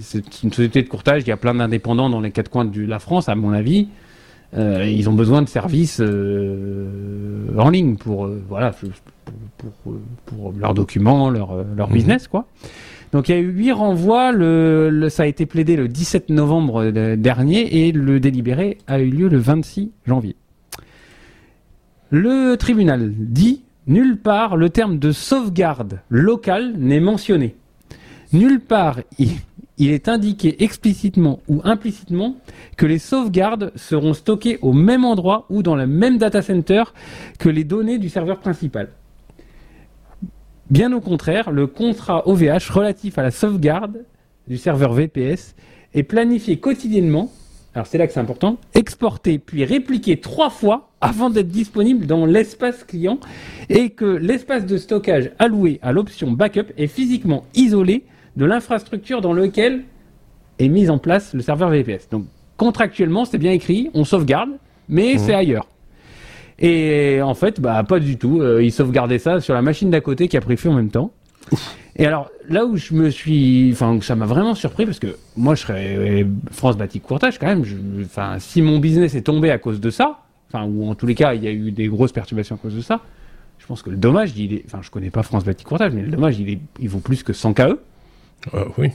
[0.00, 2.84] c'est une société de courtage, il y a plein d'indépendants dans les quatre coins de
[2.84, 3.88] la France, à mon avis.
[4.54, 8.74] Euh, ils ont besoin de services euh, en ligne pour, euh, voilà,
[9.56, 9.94] pour,
[10.26, 11.94] pour, leurs documents, leur, leur mhm.
[11.94, 12.46] business, quoi.
[13.12, 14.32] Donc il y a eu huit renvois,
[15.10, 19.36] ça a été plaidé le 17 novembre dernier et le délibéré a eu lieu le
[19.36, 20.34] 26 janvier.
[22.10, 27.54] Le tribunal dit nulle part le terme de sauvegarde locale n'est mentionné.
[28.32, 29.32] Nulle part il,
[29.78, 32.36] est indiqué explicitement ou implicitement
[32.78, 36.84] que les sauvegardes seront stockées au même endroit ou dans le même data center
[37.38, 38.88] que les données du serveur principal.
[40.70, 44.04] Bien au contraire, le contrat OVH relatif à la sauvegarde
[44.48, 45.54] du serveur VPS
[45.94, 47.30] est planifié quotidiennement,
[47.74, 52.26] alors c'est là que c'est important, exporté puis répliqué trois fois avant d'être disponible dans
[52.26, 53.18] l'espace client
[53.68, 58.04] et que l'espace de stockage alloué à l'option backup est physiquement isolé
[58.36, 59.82] de l'infrastructure dans laquelle
[60.58, 62.08] est mis en place le serveur VPS.
[62.10, 62.24] Donc
[62.56, 64.50] contractuellement, c'est bien écrit, on sauvegarde,
[64.88, 65.18] mais mmh.
[65.18, 65.66] c'est ailleurs.
[66.62, 68.40] Et en fait, bah pas du tout.
[68.40, 70.90] Euh, ils sauvegardaient ça sur la machine d'à côté qui a pris feu en même
[70.90, 71.12] temps.
[71.96, 75.54] Et alors là où je me suis, enfin ça m'a vraiment surpris parce que moi
[75.54, 77.64] je serais euh, France Bâti Courtage quand même.
[78.04, 81.14] Enfin si mon business est tombé à cause de ça, enfin ou en tous les
[81.14, 83.00] cas il y a eu des grosses perturbations à cause de ça,
[83.58, 86.02] je pense que le dommage il est, enfin je connais pas France Bâti Courtage, mais
[86.02, 87.60] le dommage il est, il vaut plus que 100 KE.
[88.54, 88.90] Euh, oui.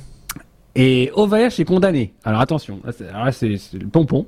[0.76, 2.14] Et OVH est condamné.
[2.24, 4.26] Alors attention, là c'est le pompon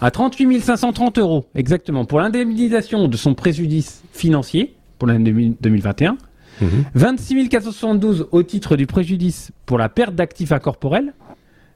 [0.00, 6.16] à 38 530 euros exactement pour l'indemnisation de son préjudice financier pour l'année 2021.
[6.94, 11.12] 26 472 au titre du préjudice pour la perte d'actifs incorporels,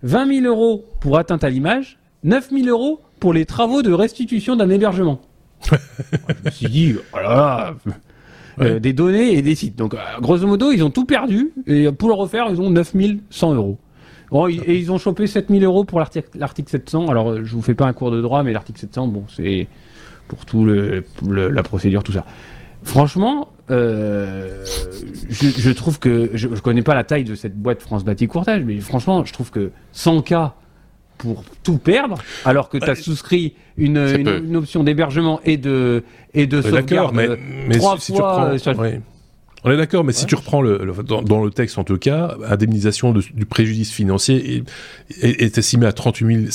[0.02, 4.56] 20 000 euros pour atteinte à l'image, 9 000 euros pour les travaux de restitution
[4.56, 5.20] d'un hébergement.
[5.70, 5.74] je
[6.44, 9.76] me suis dit, voilà, oh euh, des données et des sites.
[9.76, 12.94] Donc, euh, grosso modo, ils ont tout perdu et pour le refaire, ils ont 9
[13.30, 13.78] 100 euros.
[14.30, 17.08] Bon, et ils ont chopé 7000 euros pour l'article 700.
[17.08, 19.68] Alors, je vous fais pas un cours de droit, mais l'article 700, bon, c'est
[20.28, 22.24] pour tout le, la procédure, tout ça.
[22.82, 24.64] Franchement, euh,
[25.30, 28.62] je, trouve que je, je connais pas la taille de cette boîte France Bâti Courtage,
[28.64, 30.54] mais franchement, je trouve que 100 cas
[31.18, 36.46] pour tout perdre, alors que tu as souscrit une, une, option d'hébergement et de et
[36.46, 37.28] de sauvegarde mais,
[37.66, 38.52] mais trois si, fois.
[38.56, 38.84] Tu reprends,
[39.68, 43.12] on est d'accord, mais si tu reprends le, dans, le texte en tout cas, indemnisation
[43.12, 44.64] du préjudice financier
[45.20, 46.50] est, est, estimée à 38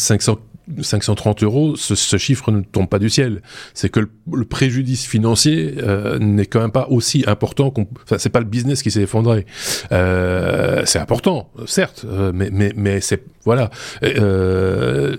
[0.81, 3.41] 530 euros, ce, chiffre ne tombe pas du ciel.
[3.73, 7.87] C'est que le, préjudice financier euh, n'est quand même pas aussi important qu'on.
[8.03, 9.45] Enfin, c'est pas le business qui s'est effondré.
[9.91, 13.69] Euh, c'est important, certes, euh, mais mais mais c'est voilà.
[14.03, 15.17] Euh,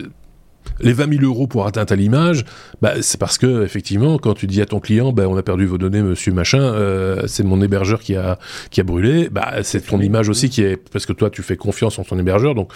[0.80, 2.44] les 20 000 euros pour atteinte à l'image,
[2.82, 5.66] bah, c'est parce que effectivement, quand tu dis à ton client, bah, on a perdu
[5.66, 8.38] vos données, monsieur machin, euh, c'est mon hébergeur qui a
[8.70, 11.56] qui a brûlé, bah, c'est ton image aussi qui est parce que toi tu fais
[11.56, 12.72] confiance en ton hébergeur, donc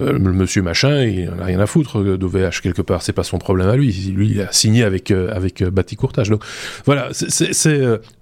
[0.00, 3.38] euh, le monsieur machin, il n'a rien à foutre d'OVH quelque part, c'est pas son
[3.38, 6.42] problème à lui, lui il a signé avec euh, avec Bati Courtage, donc
[6.84, 7.52] voilà, c'est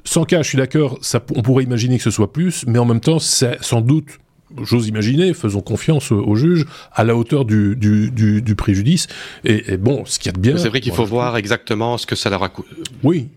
[0.04, 0.98] 100 cas, je suis d'accord,
[1.34, 4.18] on pourrait imaginer que ce soit plus, mais en même temps, c'est sans doute
[4.62, 9.06] j'ose imaginer, faisons confiance au juge à la hauteur du, du, du, préjudice.
[9.44, 10.56] Et, bon, ce qu'il y a de bien.
[10.56, 12.70] C'est vrai qu'il faut voir exactement ce que ça leur a coûté.
[13.02, 13.28] Oui.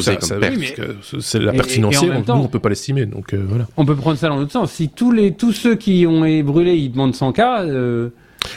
[0.00, 3.66] c'est la perte financière, nous on peut pas l'estimer, donc euh, voilà.
[3.78, 4.72] On peut prendre ça dans l'autre sens.
[4.72, 8.10] Si tous les tous ceux qui ont brûlé, ils demandent 100 cas, euh,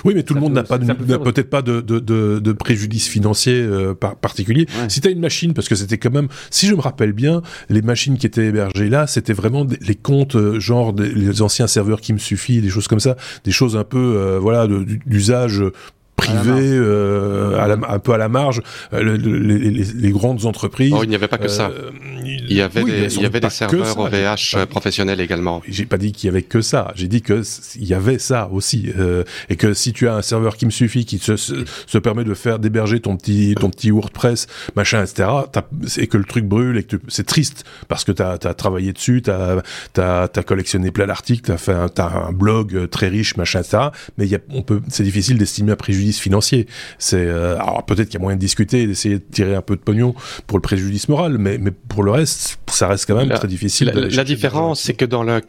[0.06, 3.54] oui, mais tout le monde n'a pas peut-être pas de, de, de, de, préjudice financier
[3.54, 4.68] euh, particulier.
[4.88, 7.42] Si tu as une machine, parce que c'était quand même, si je me rappelle bien,
[7.70, 11.68] les machines qui étaient hébergées là, c'était vraiment les comptes euh, genre des, les anciens
[11.68, 15.64] serveurs qui me suffit, des choses comme ça, des choses un peu euh, voilà d'usage
[16.16, 18.62] privé, euh, à la, un peu à la marge,
[18.94, 20.94] euh, les, les, les, grandes entreprises.
[20.96, 21.70] Oh, il n'y avait pas que ça.
[21.70, 21.92] Euh,
[22.24, 25.62] il y avait des, il y avait des serveurs OVH professionnels également.
[25.68, 26.92] J'ai pas dit qu'il y avait que ça.
[26.96, 27.42] J'ai dit que
[27.76, 30.72] il y avait ça aussi, euh, et que si tu as un serveur qui me
[30.72, 35.30] suffit, qui se, se, permet de faire d'héberger ton petit ton petit WordPress, machin, etc.
[35.98, 39.22] Et que le truc brûle et que c'est triste parce que t'as as travaillé dessus,
[39.22, 39.62] t'as
[39.98, 43.90] as, as, collectionné plein d'articles, t'as fait un, as un blog très riche, machin, etc.
[44.18, 46.68] Mais y a, on peut, c'est difficile d'estimer un préjudice financier.
[46.98, 49.76] C'est euh, alors peut-être qu'il y a moyen de discuter, d'essayer de tirer un peu
[49.76, 50.14] de pognon
[50.48, 53.90] pour le préjudice moral, mais mais pour le reste, ça reste quand même très difficile.
[53.90, 55.42] La, différence, c'est que dans le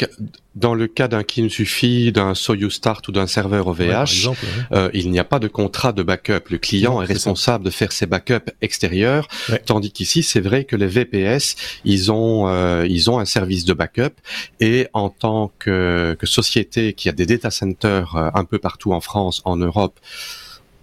[0.55, 4.31] dans le cas d'un suffit, d'un Soyuz Start ou d'un serveur OVH,
[4.73, 6.49] euh, il n'y a pas de contrat de backup.
[6.51, 9.27] Le client est responsable de faire ses backups extérieurs,
[9.67, 13.73] tandis qu'ici, c'est vrai que les VPS, ils ont euh, ils ont un service de
[13.73, 14.15] backup
[14.61, 19.01] et en tant que, que société qui a des data centers un peu partout en
[19.01, 19.99] France, en Europe,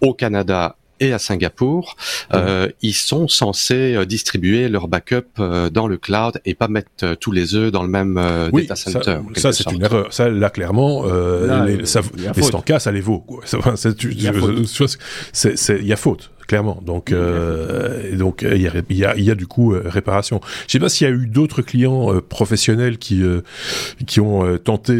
[0.02, 1.96] au Canada et à Singapour,
[2.32, 7.14] euh, ils sont censés euh, distribuer leur backup euh, dans le cloud et pas mettre
[7.14, 8.20] tous les œufs dans le même
[8.52, 9.18] oui, data center.
[9.34, 10.12] Ça, c'est une erreur.
[10.12, 13.18] Ça, là, clairement, les, ça, les ça les vaut.
[13.20, 13.42] Quoi.
[14.02, 16.80] Il y a faute clairement.
[16.84, 20.40] Donc, euh, donc il y, a, y, a, y a du coup euh, réparation.
[20.66, 23.40] Je sais pas s'il y a eu d'autres clients euh, professionnels qui euh,
[24.06, 24.94] qui ont tenté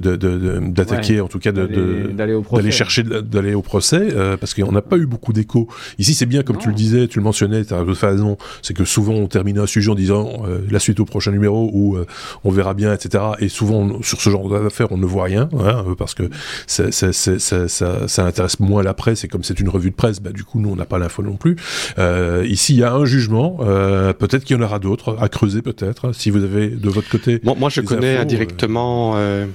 [0.00, 5.32] d'attaquer, en tout cas d'aller chercher d'aller au procès, parce qu'on n'a pas eu beaucoup
[5.32, 5.68] d'écho.
[5.98, 8.74] Ici, c'est bien comme tu le disais, tu le mentionnais, tu as toute façon, c'est
[8.74, 11.98] que souvent on termine un sujet en disant la suite au prochain numéro ou
[12.44, 13.24] on verra bien, etc.
[13.38, 16.24] Et souvent sur ce genre d'affaires, on ne voit rien, hein, parce que
[16.66, 17.68] ça, ça, ça,
[18.08, 19.24] ça, intéresse moins la presse.
[19.24, 21.22] Et comme c'est une revue de presse, bah du coup nous on n'a pas l'info
[21.22, 21.56] non plus.
[21.98, 25.28] Euh, ici il y a un jugement, euh, peut-être qu'il y en aura d'autres à
[25.28, 26.12] creuser peut-être.
[26.12, 27.40] Si vous avez de votre côté.
[27.42, 29.14] Moi, moi je connais indirectement.
[29.16, 29.46] Euh,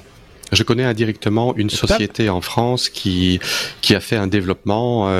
[0.53, 3.41] je connais indirectement une société en France qui
[3.81, 5.11] qui a fait un développement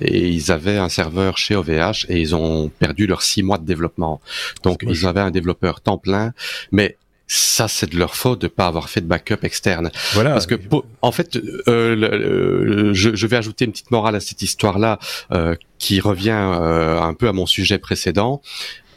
[0.00, 3.64] et ils avaient un serveur chez OVH et ils ont perdu leurs six mois de
[3.64, 4.20] développement.
[4.64, 6.32] Donc ils avaient un développeur temps plein,
[6.72, 9.90] mais ça c'est de leur faute de pas avoir fait de backup externe.
[10.12, 10.32] Voilà.
[10.32, 10.54] Parce que
[11.00, 14.98] en fait, euh, je, je, vais ajouter une petite morale à cette histoire-là
[15.32, 18.42] euh, qui revient euh, un peu à mon sujet précédent.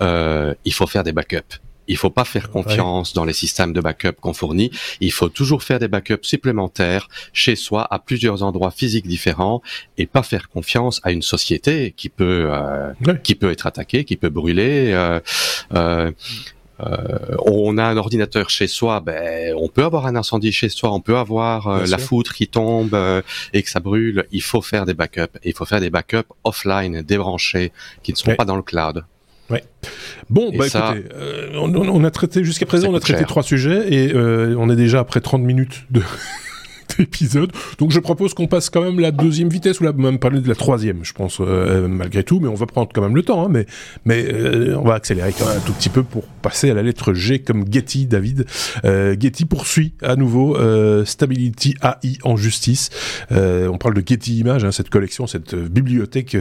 [0.02, 1.60] Euh, il faut faire des backups.
[1.88, 4.72] Il faut pas faire confiance dans les systèmes de backup qu'on fournit.
[5.02, 9.62] Il faut toujours faire des backups supplémentaires chez soi à plusieurs endroits physiques différents
[9.98, 14.16] et pas faire confiance à une société qui peut euh, qui peut être attaquée, qui
[14.16, 14.92] peut brûler.
[14.94, 15.20] Euh,
[15.74, 16.12] euh, euh,
[16.80, 21.00] on a un ordinateur chez soi, ben on peut avoir un incendie chez soi, on
[21.00, 23.22] peut avoir euh, la foudre qui tombe euh,
[23.54, 24.26] et que ça brûle.
[24.32, 25.40] Il faut faire des backups.
[25.44, 27.72] il faut faire des backups offline, débranchés,
[28.04, 29.06] qui ne sont pas dans le cloud.
[29.50, 29.64] Ouais.
[30.30, 31.08] Bon, bah écoutez,
[31.54, 35.22] on, a traité jusqu'à présent, on a traité trois sujets et on est déjà après
[35.22, 36.02] 30 minutes de
[37.00, 37.52] épisode.
[37.78, 40.48] Donc je propose qu'on passe quand même la deuxième vitesse ou la, même parler de
[40.48, 43.46] la troisième, je pense euh, malgré tout, mais on va prendre quand même le temps.
[43.46, 43.66] Hein, mais
[44.06, 46.84] mais euh, on va accélérer quand même un tout petit peu pour passer à la
[46.84, 48.06] lettre G comme Getty.
[48.06, 48.46] David
[48.86, 50.58] euh, Getty poursuit à nouveau
[51.06, 52.90] Stability AI en justice.
[53.32, 56.36] on parle de Getty Images, hein, cette collection, cette bibliothèque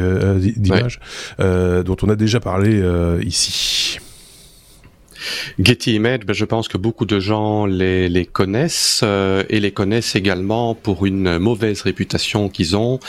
[0.56, 1.00] d'images
[1.38, 2.82] dont on a déjà parlé
[3.22, 3.98] ici.
[5.58, 9.72] Getty Images, ben, je pense que beaucoup de gens les, les connaissent euh, et les
[9.72, 13.00] connaissent également pour une mauvaise réputation qu'ils ont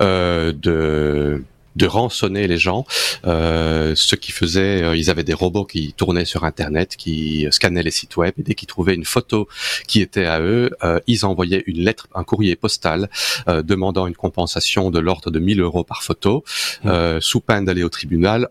[0.00, 1.42] euh, de
[1.78, 2.84] de rançonner les gens.
[3.24, 7.82] Euh, ce qui faisait, euh, ils avaient des robots qui tournaient sur Internet, qui scannaient
[7.82, 9.48] les sites web, et dès qu'ils trouvaient une photo
[9.86, 13.08] qui était à eux, euh, ils envoyaient une lettre, un courrier postal
[13.48, 16.44] euh, demandant une compensation de l'ordre de 1000 euros par photo,
[16.82, 17.20] mmh.
[17.20, 18.48] sous peine d'aller au tribunal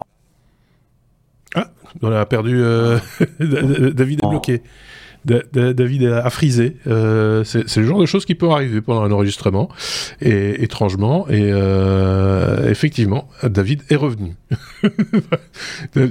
[2.01, 2.61] on a perdu.
[2.61, 2.99] Euh,
[3.39, 4.61] David est bloqué.
[5.25, 6.77] David a frisé.
[6.87, 9.69] Euh, c'est le genre de choses qui peut arriver pendant un enregistrement,
[10.21, 11.27] et étrangement.
[11.27, 14.35] Et euh, effectivement, David est revenu.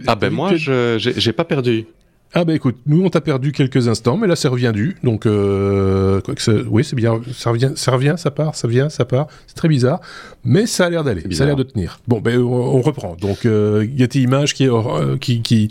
[0.07, 1.87] ah ben moi, je j'ai pas perdu.
[2.34, 6.20] Ah bah écoute, nous on t'a perdu quelques instants, mais là c'est reviendu, donc euh,
[6.20, 9.28] quoi que oui c'est bien, ça revient, ça revient, ça part, ça vient, ça part,
[9.46, 10.00] c'est très bizarre,
[10.44, 12.00] mais ça a l'air d'aller, ça a l'air de tenir.
[12.08, 13.16] Bon ben on, reprend.
[13.16, 15.68] Donc euh, Getty Images qui est euh, qui, qui,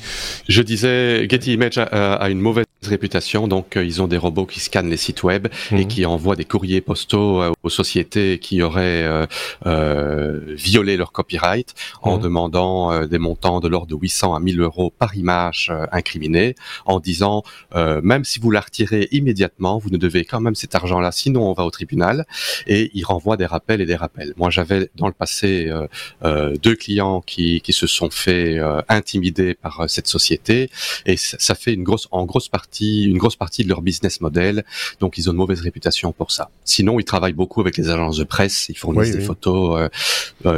[0.47, 4.89] je disais Getty Images a, une mauvaise réputation, donc ils ont des robots qui scannent
[4.89, 5.87] les sites web et mhm.
[5.87, 9.27] qui envoient des courriers postaux aux sociétés qui auraient
[9.65, 12.23] violé leur copyright en mhm.
[12.23, 17.43] demandant des montants de l'ordre de 800 à 1000 euros par image incriminée en disant
[17.75, 21.49] euh, même si vous la retirez immédiatement, vous ne devez quand même cet argent-là, sinon
[21.49, 22.25] on va au tribunal.
[22.67, 24.33] Et il renvoie des rappels et des rappels.
[24.37, 25.87] Moi, j'avais dans le passé euh,
[26.23, 30.69] euh, deux clients qui, qui se sont fait intimider par cette société
[31.05, 34.65] et ça, fait une grosse en grosse partie une grosse partie de leur business model.
[34.99, 36.49] Donc ils ont une mauvaise réputation pour ça.
[36.63, 39.89] Sinon, ils travaillent beaucoup avec les agences de presse, ils fournissent des photos.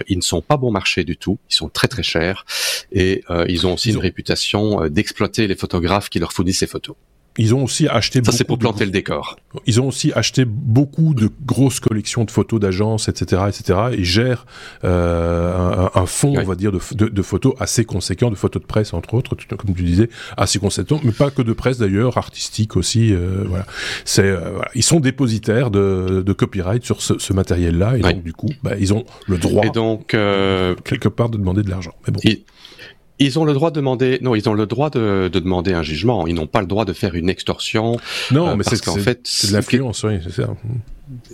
[0.07, 1.37] ils ne sont pas bon marché du tout.
[1.49, 2.45] Ils sont très très chers
[2.91, 6.95] et ils ont aussi une réputation d'exploiter les photographes qui leur fournit ces photos.
[7.37, 8.21] Ils ont aussi acheté.
[8.23, 9.37] Ça, c'est pour planter le décor.
[9.65, 13.79] Ils ont aussi acheté beaucoup de grosses collections de photos d'agences, etc., etc.
[13.93, 14.45] Ils gèrent
[14.83, 19.13] euh, un, fonds, on va dire, de, photos assez conséquent, de photos de presse entre
[19.13, 23.13] autres, comme tu disais, assez conséquent, mais pas que de presse d'ailleurs, artistique aussi.
[23.13, 23.65] Euh, voilà.
[24.05, 28.73] C'est, euh, ils sont dépositaires de, copyright sur ce, matériel-là, et donc du coup, bah,
[28.79, 31.93] ils ont le droit, et donc, quelque part, de demander de l'argent.
[32.05, 32.21] Mais bon.
[33.19, 35.83] Ils ont le droit de demander, non, ils ont le droit de, de demander un
[35.83, 36.27] jugement.
[36.27, 37.97] Ils n'ont pas le droit de faire une extorsion.
[38.31, 40.49] Non, euh, mais c'est qu'en fait, c'est de l'influence, oui, c'est ça.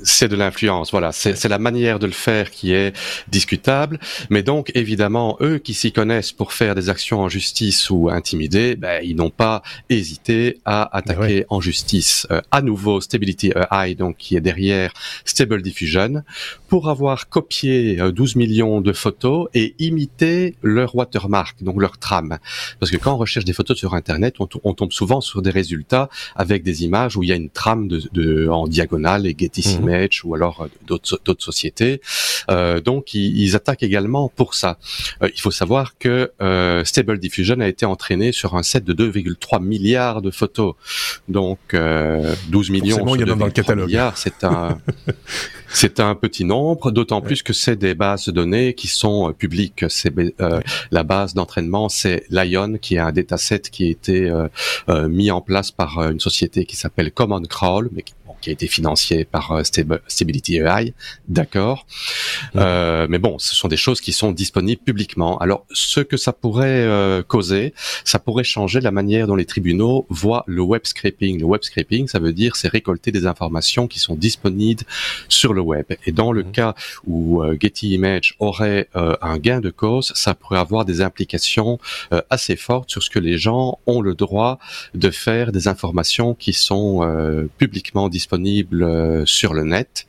[0.04, 1.12] C'est de l'influence, voilà.
[1.12, 2.96] C'est la manière de le faire qui est
[3.28, 4.00] discutable.
[4.30, 8.76] Mais donc, évidemment, eux qui s'y connaissent pour faire des actions en justice ou intimider,
[8.76, 14.18] ben, ils n'ont pas hésité à attaquer en justice euh, à nouveau Stability AI, donc
[14.18, 14.94] qui est derrière
[15.26, 16.24] Stable Diffusion,
[16.68, 22.38] pour avoir copié 12 euh, millions de photos et imité leur watermark, donc leur trame.
[22.80, 25.52] Parce que quand on recherche des photos sur Internet, on, on tombe souvent sur des
[25.52, 29.36] résultats avec des images où il y a une trame de, de en diagonale et
[29.38, 29.84] Getty Mhm.
[29.84, 32.02] Image ou alors euh, d'autres d'autres sociétés.
[32.50, 34.78] Euh, donc ils, ils, attaquent également pour ça.
[35.22, 38.94] Euh, il faut savoir que euh, Stable Diffusion a été entraîné sur un set de
[38.94, 40.76] 2,3 milliards de photos.
[41.28, 44.80] Donc 12 millions sur 2,3 milliards, c'est un
[45.70, 49.86] c'est un petit nombre, d'autant plus que c'est des bases de données qui sont publiques.
[49.90, 50.14] C'est
[50.92, 54.32] la base d'entraînement, c'est Lion, qui est un dataset qui a été
[55.08, 58.68] mis en place par une société qui s'appelle Common Crawl, mais qui qui a été
[58.68, 60.94] financier par euh, Stability AI,
[61.30, 61.88] d'accord.
[62.58, 65.38] Euh, mais bon, ce sont des choses qui sont disponibles publiquement.
[65.38, 67.74] Alors, ce que ça pourrait euh, causer,
[68.04, 71.40] ça pourrait changer la manière dont les tribunaux voient le web scraping.
[71.40, 74.84] Le web scraping, ça veut dire c'est récolter des informations qui sont disponibles
[75.30, 75.86] sur le web.
[76.06, 76.52] Et dans le mmh.
[76.52, 76.76] cas
[77.08, 81.80] où Getty Image aurait un gain de cause, ça pourrait avoir des implications
[82.30, 84.60] assez fortes sur ce que les gens ont le droit
[84.94, 90.06] de faire des informations qui sont publiquement disponibles disponible euh, sur le net.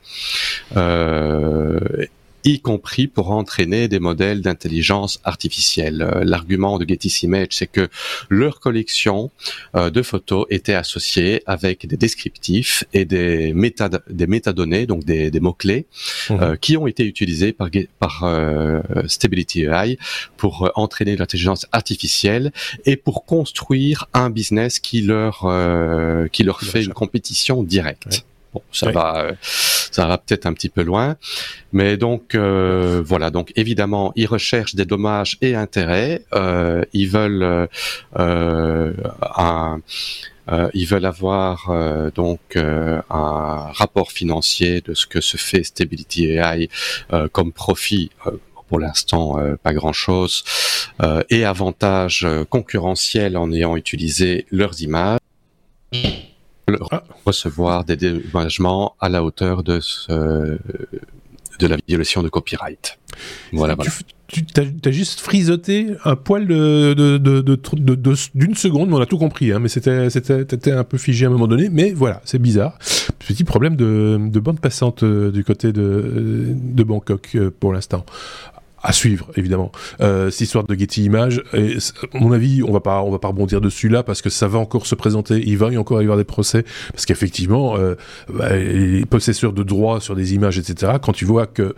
[2.45, 6.01] Euh, y compris pour entraîner des modèles d'intelligence artificielle.
[6.01, 7.89] Euh, l'argument de Getty Image, c'est que
[8.29, 9.31] leur collection
[9.73, 15.39] de photos était associée avec des descriptifs et des, méta des métadonnées, donc des, des
[15.39, 15.85] mots-clés,
[16.29, 16.57] mmh.
[16.61, 17.69] qui ont été utilisés par,
[17.99, 18.23] par
[19.07, 19.97] Stability AI
[20.37, 22.51] pour entraîner l'intelligence artificielle
[22.85, 25.47] et pour construire un business qui leur,
[26.31, 28.25] qui leur fait une compétition directe.
[28.55, 31.17] Bon, ça va, euh, ça va peut-être un petit peu loin,
[31.73, 33.29] mais donc euh, voilà.
[33.29, 36.23] Donc évidemment, ils recherchent des dommages et intérêts.
[36.33, 37.67] Euh, ils veulent
[38.15, 39.81] un
[40.73, 41.69] ils veulent avoir
[42.15, 46.69] donc un rapport financier de ce que se fait Stability AI
[47.33, 48.11] comme profit.
[48.69, 50.43] pour l'instant, pas grand-chose,
[51.29, 55.19] et avantage concurrentiel en ayant utilisé leurs images.
[56.91, 57.03] Ah.
[57.25, 60.57] recevoir des dédommagements à la hauteur de ce,
[61.59, 62.97] de la violation de copyright.
[63.53, 63.91] Voilà, voilà.
[64.27, 69.19] Tu as, juste frisoté un poil de, de, de, d'une seconde, mais on a tout
[69.19, 72.39] compris, hein, mais c'était, c'était, un peu figé à un moment donné, mais voilà, c'est
[72.39, 72.77] bizarre.
[73.19, 78.03] Petit problème de, de bande passante euh, du côté de, de Bangkok euh, pour l'instant
[78.85, 79.71] à suivre évidemment.
[79.99, 81.77] Euh, cette histoire de Getty Images et
[82.13, 84.47] à mon avis on va pas on va pas rebondir dessus là parce que ça
[84.47, 85.41] va encore se présenter.
[85.45, 86.63] Il va y encore y avoir des procès.
[86.91, 87.95] Parce qu'effectivement euh,
[88.31, 91.73] bah, les possesseurs de droits sur des images etc quand tu vois que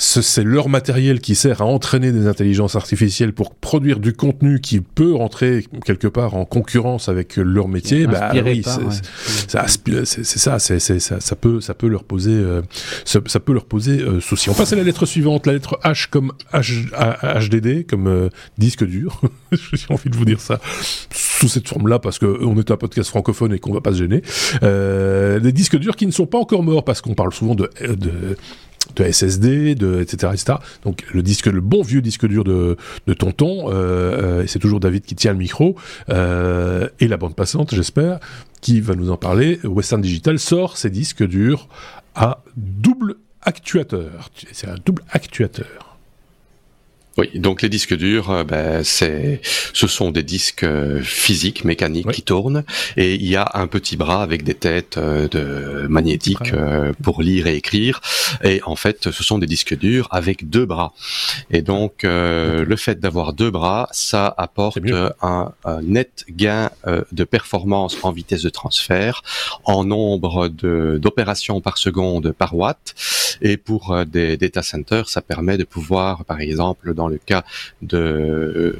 [0.00, 4.80] c'est leur matériel qui sert à entraîner des intelligences artificielles pour produire du contenu qui
[4.80, 8.06] peut rentrer quelque part en concurrence avec leur métier.
[8.06, 9.58] Bah oui, c'est
[10.24, 12.62] ça, c'est ça, ça peut, ça peut leur poser, euh,
[13.04, 14.48] ça, peut leur poser euh, souci.
[14.48, 16.86] On passe à la lettre suivante, la lettre H comme H,
[17.50, 19.20] HDD, comme euh, disque dur.
[19.52, 20.60] J'ai envie de vous dire ça
[21.12, 23.98] sous cette forme-là parce que on est un podcast francophone et qu'on va pas se
[23.98, 24.22] gêner.
[24.62, 28.36] des disques durs qui ne sont pas encore morts parce qu'on parle souvent de, de
[28.96, 30.58] de SSD, de etc., etc.
[30.84, 32.76] Donc le disque, le bon vieux disque dur de,
[33.06, 35.76] de Tonton, euh, euh, c'est toujours David qui tient le micro
[36.08, 38.18] euh, et la bande passante, j'espère,
[38.60, 39.60] qui va nous en parler.
[39.64, 41.68] Western Digital sort ses disques durs
[42.14, 44.30] à double actuateur.
[44.52, 45.89] C'est un double actuateur.
[47.20, 49.42] Oui, donc les disques durs, euh, ben, c'est,
[49.74, 52.64] ce sont des disques euh, physiques, mécaniques qui tournent,
[52.96, 56.54] et il y a un petit bras avec des têtes euh, de magnétiques
[57.02, 58.00] pour lire et écrire.
[58.42, 60.94] Et en fait, ce sont des disques durs avec deux bras.
[61.50, 64.78] Et donc, le fait d'avoir deux bras, ça apporte
[65.20, 65.52] un,
[65.82, 66.70] net gain
[67.12, 69.22] de performance en vitesse de transfert,
[69.64, 72.94] en nombre d'opérations par seconde par watt.
[73.42, 77.44] Et pour des data centers, ça permet de pouvoir, par exemple, dans le cas
[77.82, 78.78] de,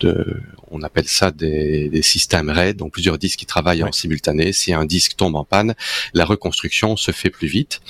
[0.00, 0.40] de
[0.72, 4.52] on appelle ça des, des, systèmes RAID, donc plusieurs disques qui travaillent en simultané.
[4.52, 5.74] Si un disque tombe en panne,
[6.14, 7.80] la reconstruction se fait plus vite.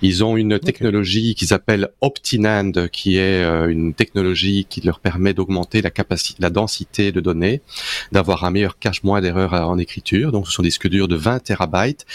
[0.00, 5.34] Ils ont une technologie qu'ils appellent Optinand, qui est euh, une technologie qui leur permet
[5.34, 7.60] d'augmenter la capacité, la densité de données,
[8.10, 10.32] d'avoir un meilleur cache, moins d'erreurs en écriture.
[10.32, 12.06] Donc ce sont des disques durs de 20 terabytes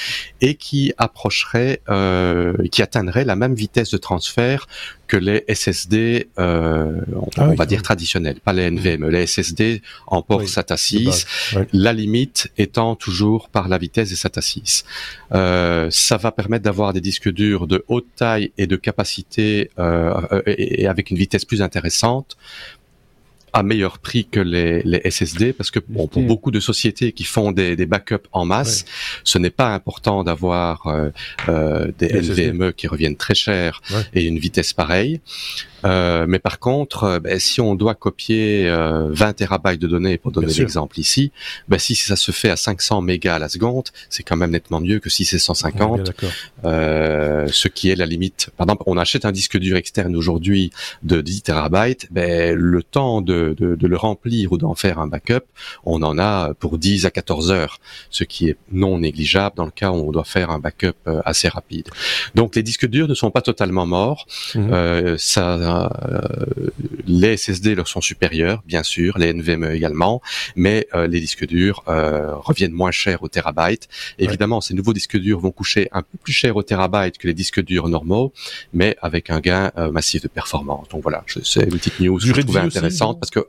[0.41, 4.67] et qui approcheraient, euh, qui atteindraient la même vitesse de transfert
[5.07, 9.09] que les SSD, euh, on, ah va dire traditionnels, pas les NVMe.
[9.09, 11.27] Les SSD en port SATA 6,
[11.73, 14.85] la limite étant toujours par la vitesse des SATA 6.
[15.33, 20.41] Euh, ça va permettre d'avoir des disques durs de haute taille et de capacité euh,
[20.45, 22.37] et, avec une vitesse plus intéressante
[23.55, 27.23] à meilleur prix que les, les SSD parce que bon, pour beaucoup de sociétés qui
[27.23, 28.83] font des, des backups en masse,
[29.23, 31.09] ce n'est pas important d'avoir euh,
[31.47, 33.81] euh, des NVMe qui reviennent très cher
[34.13, 35.21] et une vitesse pareille.
[35.85, 40.17] Euh, mais par contre, euh, ben, si on doit copier 20 euh, terabytes de données,
[40.17, 41.31] pour donner l'exemple ici,
[41.67, 44.81] ben, si ça se fait à 500 mégas à la seconde, c'est quand même nettement
[44.81, 46.11] mieux que si c'est 150,
[46.65, 48.49] euh, ce qui est la limite.
[48.57, 50.71] Par exemple, on achète un disque dur externe aujourd'hui
[51.03, 55.07] de 10 terabytes, ben, le temps de, de, de le remplir ou d'en faire un
[55.07, 55.45] backup,
[55.85, 57.79] on en a pour 10 à 14 heures,
[58.09, 61.47] ce qui est non négligeable dans le cas où on doit faire un backup assez
[61.47, 61.89] rapide.
[62.33, 64.25] Donc les disques durs ne sont pas totalement morts.
[64.55, 64.69] Mmh.
[64.71, 66.71] Euh, ça euh,
[67.07, 70.21] les SSD leur sont supérieurs, bien sûr, les NVMe également,
[70.55, 73.87] mais euh, les disques durs euh, reviennent moins cher au terabyte.
[74.19, 77.33] Évidemment, ces nouveaux disques durs vont coucher un peu plus cher au terabyte que les
[77.33, 78.33] disques durs normaux,
[78.73, 80.87] mais avec un gain massif de performance.
[80.89, 83.45] Donc voilà, c'est une petite news que je trouvais intéressante parce que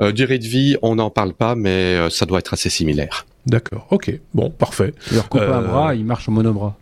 [0.00, 3.26] euh, durée de vie, on n'en parle pas, mais ça doit être assez similaire.
[3.46, 4.92] D'accord, ok, bon, parfait.
[5.12, 6.76] Leur coupe un bras, il marche en monobras.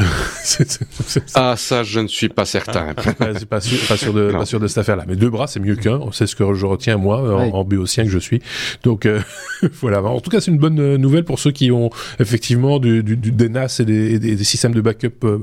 [1.34, 2.94] ah, ça, je ne suis pas certain.
[2.96, 5.04] Ah, pas sûr, pas sûr de, pas sûr de cette affaire-là.
[5.06, 6.00] Mais deux bras, c'est mieux qu'un.
[6.12, 8.40] C'est ce que je retiens moi en, en béotien que je suis.
[8.82, 9.20] Donc euh,
[9.80, 10.02] voilà.
[10.02, 13.16] En tout cas, c'est une bonne euh, nouvelle pour ceux qui ont effectivement du, du,
[13.16, 15.38] des NAS et des, des, systèmes de backup euh,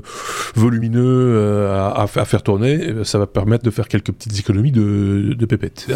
[0.54, 3.04] volumineux à, à, faire tourner.
[3.04, 5.86] Ça va permettre de faire quelques petites économies de, de pépettes.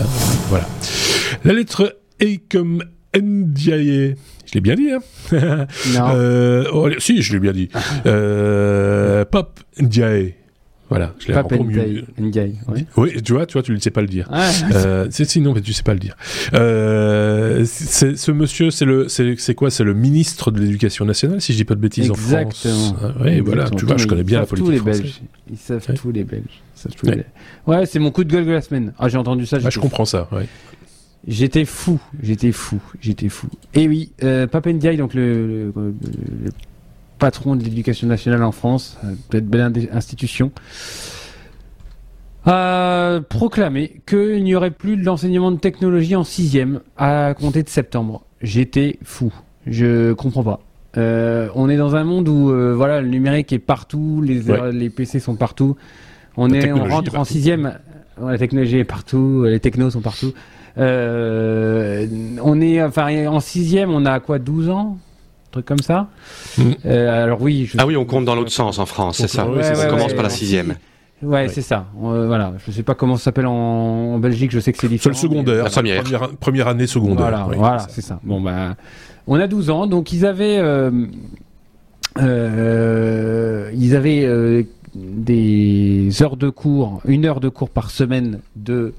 [0.49, 0.69] Voilà.
[1.45, 2.85] La lettre E comme
[3.17, 4.17] Ndiaye.
[4.53, 5.01] Je l'ai bien dit, hein
[5.95, 6.11] Non.
[6.15, 7.71] euh, oh, si, je l'ai bien dit.
[8.07, 10.35] euh, Pop Ndiaye.
[10.91, 12.05] Voilà, je l'ai encore mieux.
[12.19, 12.85] Ndiaye, oui.
[12.99, 14.29] oui, tu vois, tu vois, tu ne sais pas le dire.
[14.31, 14.51] Ah.
[14.75, 16.15] Euh, sinon, mais tu sais pas le dire.
[16.53, 19.71] Euh, ce monsieur, c'est le, c'est quoi?
[19.71, 22.75] C'est le ministre de l'Éducation nationale, si je dis pas de bêtises Exactement.
[22.75, 22.95] en France.
[23.03, 23.71] Ah, oui, voilà.
[23.71, 25.23] Tu vois, je connais bien la politique tous les Belges.
[25.51, 26.61] Ils savent tous les Belges.
[27.05, 27.25] ouais,
[27.67, 28.93] ouais c'est mon coup de gueule de la semaine.
[28.99, 29.57] Ah, j'ai entendu ça.
[29.65, 30.29] Ah, je comprends ça.
[30.31, 30.47] Ouais.
[31.27, 33.49] J'étais fou, j'étais fou, j'étais fou.
[33.75, 35.73] Et oui, euh, Papendiaï, donc le,
[37.19, 40.51] patron de l'éducation nationale en France, euh, peut-être belle institution,
[42.45, 47.69] a proclamé qu'il n'y aurait plus de l'enseignement de technologie en sixième à compter de
[47.69, 48.25] septembre.
[48.41, 49.33] J'étais fou,
[49.69, 50.61] je comprends pas.
[50.97, 54.43] Euh, on est dans un monde où euh, voilà le numérique est partout, les,
[54.73, 55.77] les PC sont partout.
[56.37, 57.79] On est, on rentre en sixième,
[58.21, 60.33] la technologie est partout, les technos sont partout.
[60.79, 62.07] Euh,
[62.43, 64.99] on est, enfin, en sixième, on a quoi, 12 ans?
[65.49, 66.09] Un truc comme ça?
[66.57, 66.63] Mm.
[66.87, 67.67] Euh, alors oui.
[67.67, 67.77] Je...
[67.79, 69.47] Ah oui, on compte dans l'autre sens en France, c'est ça.
[69.47, 70.77] on commence par la sixième.
[71.23, 71.87] Ouais, c'est ça.
[72.03, 72.53] Euh, voilà.
[72.67, 74.19] Je sais pas comment ça s'appelle en...
[74.19, 74.51] Belgique.
[74.51, 75.15] Je sais que c'est différent.
[75.15, 75.65] C'est le secondaire.
[75.67, 76.03] Première.
[76.41, 76.69] première.
[76.69, 77.17] année secondaire.
[77.17, 78.19] Voilà, voilà c'est ça.
[78.25, 78.75] Bon bah,
[79.29, 80.91] on a 12 ans, donc ils avaient, euh,
[82.19, 88.95] euh, ils avaient des heures de cours, une heure de cours par semaine de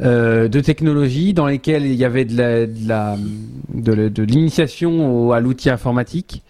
[0.00, 6.42] euh, de technologie dans lesquelles il y avait de l'initiation à l'outil informatique.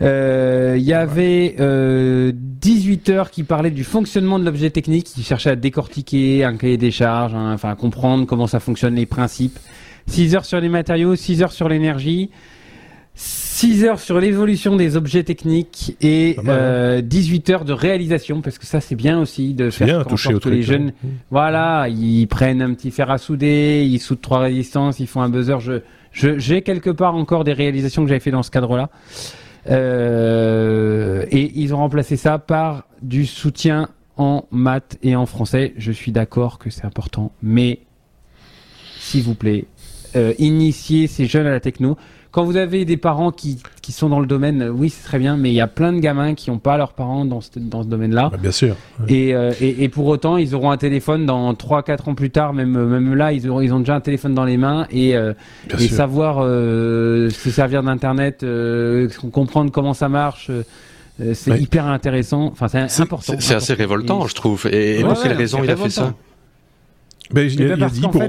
[0.00, 5.24] Euh, il y avait euh, 18 heures qui parlaient du fonctionnement de l'objet technique, qui
[5.24, 9.06] cherchaient à décortiquer un cahier des charges, hein, enfin à comprendre comment ça fonctionne, les
[9.06, 9.58] principes.
[10.06, 12.30] 6 heures sur les matériaux, 6 heures sur l'énergie,
[13.20, 18.66] 6 heures sur l'évolution des objets techniques et euh, 18 heures de réalisation, parce que
[18.66, 20.92] ça c'est bien aussi de faire bien, toucher tous les jeunes.
[21.02, 21.08] Mmh.
[21.32, 25.28] Voilà, ils prennent un petit fer à souder, ils soudent trois résistances, ils font un
[25.30, 25.58] buzzer.
[25.58, 25.80] Je,
[26.12, 28.88] j'ai quelque part encore des réalisations que j'avais fait dans ce cadre-là.
[29.68, 35.74] Euh, et ils ont remplacé ça par du soutien en maths et en français.
[35.76, 37.80] Je suis d'accord que c'est important, mais
[39.00, 39.64] s'il vous plaît,
[40.14, 41.96] euh, initier ces jeunes à la techno
[42.30, 45.36] quand vous avez des parents qui, qui sont dans le domaine, oui, c'est très bien,
[45.36, 47.82] mais il y a plein de gamins qui n'ont pas leurs parents dans ce, dans
[47.82, 48.28] ce domaine-là.
[48.30, 48.76] Bah, bien sûr.
[49.08, 52.52] Et, euh, et, et, pour autant, ils auront un téléphone dans 3-4 ans plus tard,
[52.52, 55.32] même, même là, ils, auront, ils ont déjà un téléphone dans les mains et, euh,
[55.78, 60.50] et savoir euh, se servir d'Internet, euh, comprendre comment ça marche.
[61.20, 62.52] Euh, c'est hyper intéressant.
[62.52, 63.34] Enfin, c'est important.
[63.38, 64.66] C'est assez révoltant, je trouve.
[64.70, 66.14] Et, et pour quelle raison il a fait ça?
[67.32, 68.22] Ben, il, il a dit pour,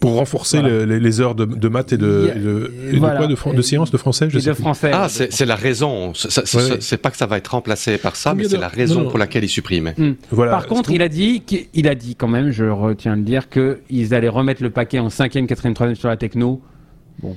[0.00, 0.84] pour renforcer voilà.
[0.84, 3.26] les, les, heures de, de maths et de, a, de, et voilà.
[3.26, 4.90] de, quoi, de, de sciences, de français, je sais de français.
[4.92, 6.12] Ah, c'est la raison.
[6.14, 6.98] C'est ouais.
[6.98, 9.10] pas que ça va être remplacé par ça, mais c'est la raison non, non.
[9.10, 9.92] pour laquelle il supprime.
[10.30, 10.52] Voilà.
[10.52, 11.42] Par contre, il a dit,
[11.72, 15.08] il a dit quand même, je retiens de dire qu'ils allaient remettre le paquet en
[15.08, 16.60] 5e, 4e, 3e sur la techno.
[17.22, 17.36] Bon.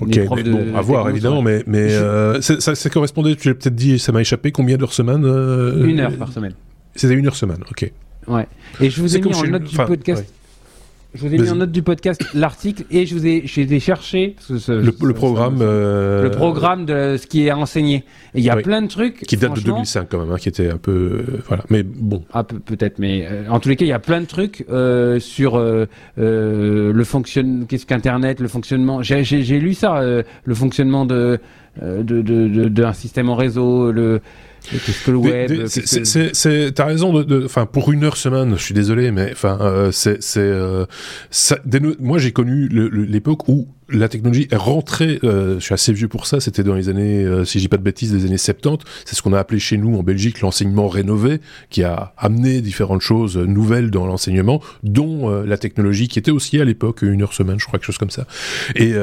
[0.00, 3.76] Ok, mais bon, à voir évidemment, mais, mais euh, ça, ça, correspondait, tu l'as peut-être
[3.76, 6.54] dit, ça m'a échappé, combien d'heures semaine euh, Une heure par semaine.
[6.96, 7.92] C'était une heure semaine, ok.
[8.26, 8.46] Ouais.
[8.80, 10.24] Et je vous ai mis en note du podcast.
[11.14, 14.34] Je vous ai mis en note du podcast l'article et je vous ai, j'ai cherché
[14.48, 18.02] le, programme, le programme de ce qui est enseigné.
[18.34, 20.70] il y a plein de trucs qui datent de 2005 quand même, hein, qui était
[20.70, 21.62] un peu, voilà.
[21.70, 22.24] Mais bon.
[22.32, 24.66] Ah, peut-être, mais en tous les cas, il y a plein de trucs
[25.20, 29.00] sur le fonctionnement, qu'est-ce qu'Internet, le fonctionnement.
[29.02, 31.38] J'ai lu ça, le fonctionnement de
[31.80, 32.22] d'un de,
[32.68, 34.20] de, système en réseau, le
[34.70, 37.12] Qu'est-ce que le web C'est, t'as raison.
[37.12, 40.86] De, enfin, pour une heure semaine, je suis désolé, mais enfin, euh, c'est, c'est, euh,
[42.00, 46.26] moi j'ai connu l'époque où la technologie est rentrée, euh, je suis assez vieux pour
[46.26, 48.84] ça, c'était dans les années, euh, si je dis pas de bêtises, les années 70,
[49.04, 53.02] c'est ce qu'on a appelé chez nous en Belgique l'enseignement rénové, qui a amené différentes
[53.02, 57.32] choses nouvelles dans l'enseignement, dont euh, la technologie qui était aussi à l'époque une heure
[57.32, 58.26] semaine, je crois, quelque chose comme ça.
[58.74, 58.94] Et,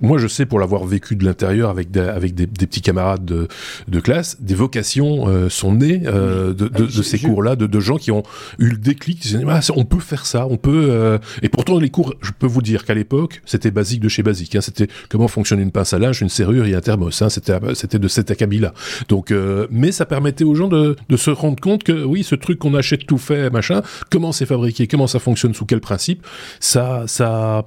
[0.00, 3.48] moi je sais pour l'avoir vécu de l'intérieur avec, des, avec des, petits camarades de,
[3.88, 8.22] de classe, des vocations sont nées de, de, de, ces cours-là, de, gens qui ont
[8.58, 11.18] eu le déclic, qui disaient, ah, on peut faire ça, on peut...
[11.42, 14.54] Et pourtant les cours, je peux vous dire qu'à l'époque, c'était basique de basique.
[14.56, 14.60] Hein.
[14.60, 17.22] C'était comment fonctionne une pince à linge, une serrure et un thermos.
[17.22, 17.28] Hein.
[17.28, 18.72] C'était c'était de cet acabit-là.
[19.08, 22.34] Donc, euh, mais ça permettait aux gens de, de, se rendre compte que oui, ce
[22.34, 26.26] truc qu'on achète tout fait, machin, comment c'est fabriqué, comment ça fonctionne, sous quel principe,
[26.60, 27.66] ça ça a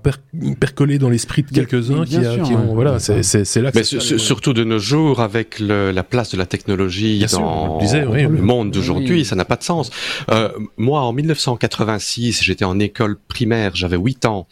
[0.59, 3.71] percolé dans l'esprit de quelques-uns qui, qui, ont voilà, c'est là.
[3.73, 8.71] mais surtout de nos jours avec le, la place de la technologie dans le monde
[8.71, 9.91] d'aujourd'hui, ça n'a pas de sens.
[10.31, 14.47] Euh, moi, en 1986, j'étais en école primaire, j'avais 8 ans.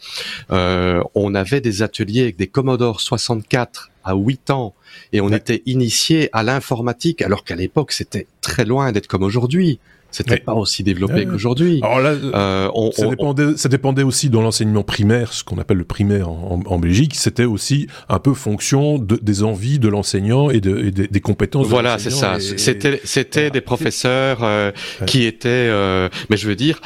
[0.50, 4.74] Euh, on avait des ateliers avec des Commodore 64 à 8 ans
[5.12, 9.80] et on était initié à l'informatique alors qu'à l'époque c'était très loin d'être comme aujourd'hui.
[10.10, 11.80] C'était pas aussi développé qu'aujourd'hui.
[11.82, 15.84] Alors là, euh, ça, dépendait, ça, dépendait, aussi dans l'enseignement primaire, ce qu'on appelle le
[15.84, 17.14] primaire en, Belgique.
[17.14, 21.66] C'était aussi un peu fonction de, des envies de l'enseignant et, de, des compétences.
[21.66, 22.38] Voilà, c'est ça.
[22.40, 24.72] C'était, c'était des professeurs euh,
[25.06, 25.48] qui étaient.
[25.48, 26.80] Euh, mais je veux dire,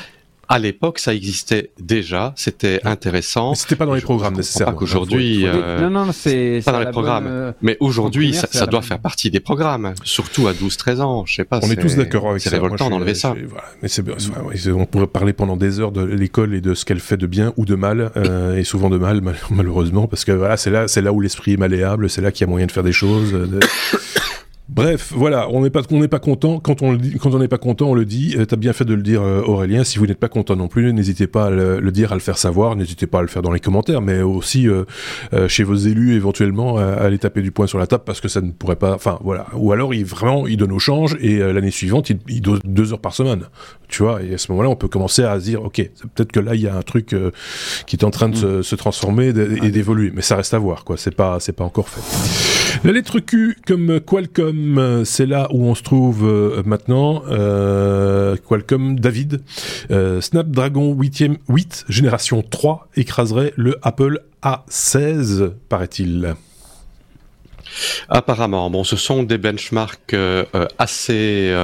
[0.53, 3.55] à l'époque, ça existait déjà, c'était intéressant.
[3.55, 4.75] C'était pas dans les programmes nécessairement.
[4.75, 5.47] Pas qu'aujourd'hui.
[5.47, 7.27] Euh, non, non, c'est pas dans les programmes.
[7.27, 11.25] Euh, Mais aujourd'hui, ça, ça doit faire partie des programmes, surtout à 12-13 ans.
[11.25, 11.59] Je sais pas.
[11.63, 12.51] On est, tous d'accord avec ça.
[12.51, 13.35] C'est révoltant d'enlever ça.
[13.49, 13.65] Voilà.
[13.81, 17.17] Mais c'est, on pourrait parler pendant des heures de l'école et de ce qu'elle fait
[17.17, 20.71] de bien ou de mal, euh, et souvent de mal, malheureusement, parce que voilà, c'est
[20.71, 22.83] là, c'est là où l'esprit est malléable, c'est là qu'il y a moyen de faire
[22.83, 23.33] des choses.
[23.33, 23.59] De...
[24.75, 26.59] Bref, voilà, on n'est pas, on n'est pas content.
[26.59, 28.35] Quand on le dit, quand on n'est pas content, on le dit.
[28.39, 29.85] Euh, T'as bien fait de le dire, euh, Aurélien.
[29.85, 32.39] Si vous n'êtes pas content non plus, n'hésitez pas à le, dire, à le faire
[32.39, 32.75] savoir.
[32.75, 34.85] N'hésitez pas à le faire dans les commentaires, mais aussi euh,
[35.47, 38.29] chez vos élus éventuellement à, à, les taper du poing sur la table parce que
[38.29, 38.95] ça ne pourrait pas.
[38.95, 39.47] Enfin, voilà.
[39.55, 42.95] Ou alors, il vraiment, il donne au change et l'année suivante, il, il donne deux
[42.95, 43.43] heures par semaine.
[43.89, 44.23] Tu vois.
[44.23, 46.63] Et à ce moment-là, on peut commencer à se dire, ok, peut-être que là, il
[46.63, 47.15] y a un truc
[47.87, 48.63] qui est en train de se, mm.
[48.63, 50.97] se, transformer et d'évoluer, mais ça reste à voir, quoi.
[50.97, 52.52] C'est pas, c'est pas encore fait.
[52.85, 57.23] La lettre Q comme Qualcomm c'est là où on se trouve euh, maintenant.
[57.29, 59.41] Euh, Qualcomm David,
[59.93, 66.35] euh, Snapdragon 8, 8 génération 3 écraserait le Apple A16, paraît-il.
[68.09, 70.17] Apparemment, bon, ce sont des benchmarks
[70.79, 71.55] assez,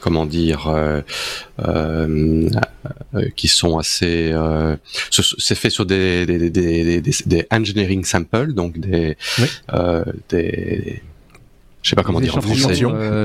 [0.00, 0.74] comment dire,
[3.36, 4.34] qui sont assez.
[5.10, 9.16] c'est fait sur des des, des, des, engineering samples, donc des,
[10.28, 11.02] des
[11.86, 12.82] je sais pas comment dire en français.
[12.82, 13.24] Euh,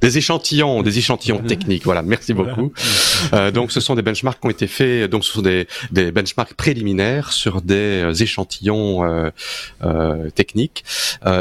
[0.00, 1.84] des échantillons, des échantillons techniques.
[1.84, 2.72] Voilà, merci beaucoup.
[3.32, 5.08] Euh, donc, ce sont des benchmarks qui ont été faits.
[5.08, 9.30] Donc, ce sont des, des benchmarks préliminaires sur des euh, échantillons euh,
[9.84, 10.84] euh, techniques.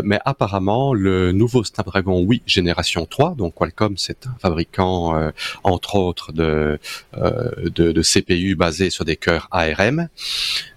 [0.03, 5.31] mais apparemment, le nouveau Snapdragon 8 génération 3, donc Qualcomm, c'est un fabricant
[5.63, 6.77] entre autres de,
[7.15, 10.09] de, de CPU basés sur des cœurs ARM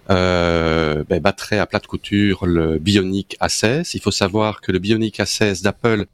[0.09, 3.91] euh, ben, battrait à plat de couture le Bionic A16.
[3.93, 6.05] Il faut savoir que le Bionic A16 d'Apple,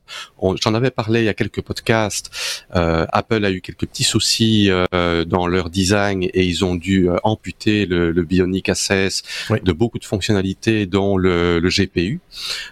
[0.62, 2.32] j'en avais parlé il y a quelques podcasts,
[2.76, 7.10] euh, Apple a eu quelques petits soucis euh, dans leur design et ils ont dû
[7.10, 9.24] euh, amputer le, le Bionic A16
[9.64, 12.20] de beaucoup de fonctionnalités dont le, le GPU,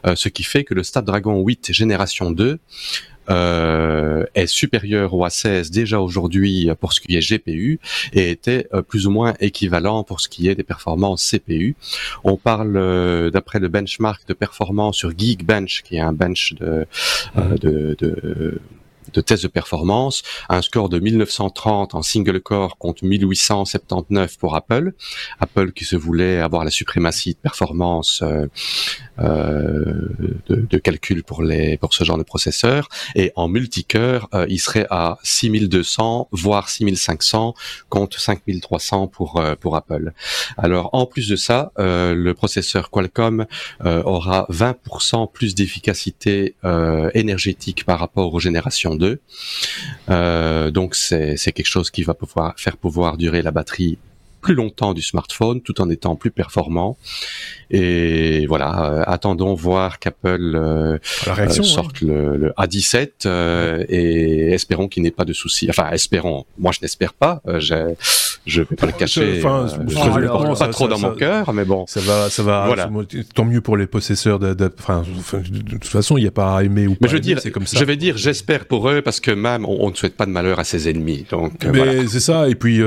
[0.06, 2.60] euh, ce qui fait que le Snapdragon 8 génération 2
[3.30, 7.80] euh, est supérieur au A16 déjà aujourd'hui pour ce qui est GPU
[8.14, 11.76] et était euh, plus ou moins équivalent pour ce qui est des performances CPU.
[12.24, 16.86] On parle euh, d'après le benchmark de performance sur Geekbench qui est un bench de,
[17.36, 18.60] de, de
[19.14, 24.94] de tests de performance, un score de 1930 en single core contre 1879 pour Apple.
[25.40, 28.48] Apple qui se voulait avoir la suprématie de performance euh,
[29.20, 30.10] euh,
[30.48, 34.88] de, calcul pour les pour ce genre de processeur et en multicœur euh, il serait
[34.90, 37.54] à 6200 voire 6500
[37.90, 40.14] contre 5300 pour pour Apple.
[40.58, 43.46] Alors en plus de ça, le processeur Qualcomm
[43.84, 46.56] aura 20% plus d'efficacité
[47.14, 50.72] énergétique par rapport aux générations 2.
[50.72, 53.98] donc c'est quelque chose qui va pouvoir faire pouvoir durer la batterie
[54.42, 56.98] plus longtemps du smartphone tout en étant plus performant.
[57.70, 60.98] Et voilà, euh, attendons voir qu'Apple euh,
[61.28, 65.68] euh, sorte le, le, A17 et espérons qu'il n'ait pas de soucis.
[65.70, 66.46] Enfin, espérons.
[66.58, 67.42] Moi, je n'espère pas.
[68.46, 69.42] Je vais pas le cacher.
[69.44, 71.86] Enfin, je pas trop dans mon cœur, mais bon.
[71.88, 72.66] Ça va, ça va.
[72.68, 72.90] Voilà.
[73.36, 74.54] Tant mieux pour les possesseurs de.
[74.54, 76.98] de, toute façon, il n'y a pas à aimer ou pas.
[77.02, 77.78] Mais je veux dire, c'est comme ça.
[77.78, 80.60] Je vais dire, j'espère pour eux parce que même on, ne souhaite pas de malheur
[80.60, 81.26] à ses ennemis.
[81.30, 81.54] Donc.
[81.66, 82.50] Mais c'est ça.
[82.50, 82.82] Et puis,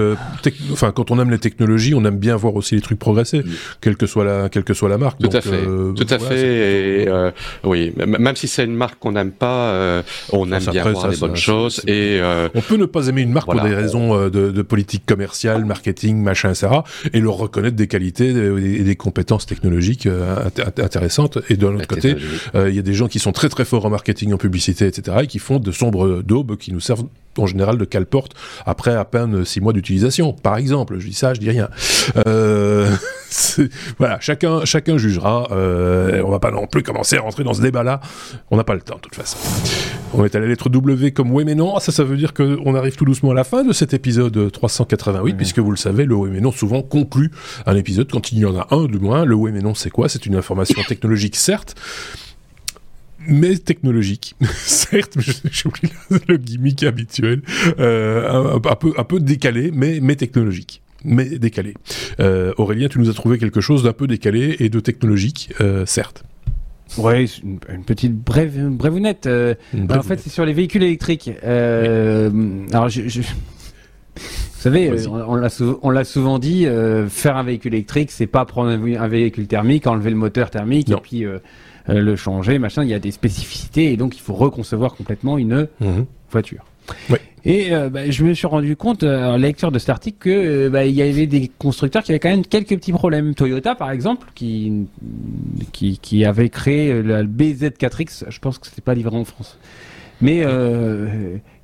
[0.72, 3.52] enfin, quand on aime les technologies, on aime bien voir aussi les trucs progresser, mm.
[3.80, 5.20] quelle que soit la, quelle que soit la marque.
[5.20, 5.50] Tout à fait.
[5.66, 7.02] Euh, tout à fait.
[7.02, 7.30] Et, euh,
[7.62, 10.02] oui, même si c'est une marque qu'on n'aime pas, euh,
[10.32, 11.82] on aime bien voir les bonnes choses.
[11.86, 12.20] Et
[12.54, 16.50] on peut ne pas aimer une marque pour des raisons de, politique commerciale, marketing, machin,
[16.50, 16.68] etc.
[17.12, 20.08] Et leur reconnaître des qualités et des compétences technologiques
[20.78, 21.38] intéressantes.
[21.48, 22.16] Et de l'autre côté,
[22.54, 25.18] il y a des gens qui sont très très forts en marketing, en publicité, etc.
[25.22, 27.04] et qui font de sombres daubes qui nous servent
[27.38, 28.32] en général de cale-porte
[28.66, 30.98] après à peine six mois d'utilisation, par exemple.
[30.98, 31.68] Je dis ça, je dis rien.
[32.26, 32.90] Euh,
[33.98, 35.48] voilà, chacun, chacun jugera.
[35.52, 38.00] Euh, on va pas non plus commencer à rentrer dans ce débat-là.
[38.50, 39.38] On n'a pas le temps, de toute façon.
[40.16, 41.74] On est à la lettre W comme oui mais non.
[41.76, 44.52] Ah, ça, ça veut dire qu'on arrive tout doucement à la fin de cet épisode
[44.52, 47.32] 388, puisque vous le savez, le oui mais non souvent conclut
[47.66, 49.24] un épisode quand il y en a un, du moins.
[49.24, 50.08] Le oui mais non, c'est quoi?
[50.08, 51.74] C'est une information technologique, certes,
[53.26, 54.36] mais technologique.
[54.54, 55.92] Certes, j'ai oublié
[56.28, 57.42] le gimmick habituel,
[57.78, 60.82] euh, un, peu, un peu décalé, mais, mais technologique.
[61.04, 61.74] Mais décalé.
[62.20, 65.84] Euh, Aurélien, tu nous as trouvé quelque chose d'un peu décalé et de technologique, euh,
[65.86, 66.24] certes.
[66.98, 69.54] Oui, une, petite brève, brève Euh,
[69.90, 71.30] en fait, c'est sur les véhicules électriques.
[71.44, 72.30] Euh,
[72.72, 73.22] alors, je, je...
[74.64, 74.90] Vous savez,
[75.82, 79.86] on, l'a souvent dit, euh, faire un véhicule électrique, c'est pas prendre un, véhicule thermique,
[79.86, 81.38] enlever le moteur thermique et puis euh,
[81.90, 82.82] euh, le changer, machin.
[82.82, 86.06] Il y a des spécificités et donc il faut reconcevoir complètement une mhm.
[86.30, 86.64] voiture.
[87.46, 90.86] Et bah, je me suis rendu compte, en la lecture de cet article, que bah,
[90.86, 93.34] il y avait des constructeurs qui avaient quand même quelques petits problèmes.
[93.34, 94.86] Toyota, par exemple, qui
[95.72, 98.24] qui, avait créé la BZ4X.
[98.30, 99.58] Je pense que c'était pas livré en France,
[100.22, 100.42] mais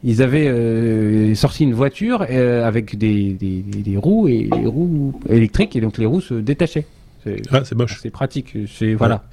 [0.03, 5.77] ils avaient euh, sorti une voiture euh, avec des, des, roues et des roues électriques
[5.77, 6.87] et donc les roues se détachaient.
[7.25, 7.99] C'est ah, moche.
[8.03, 8.57] C'est pratique.
[8.67, 9.25] C'est voilà.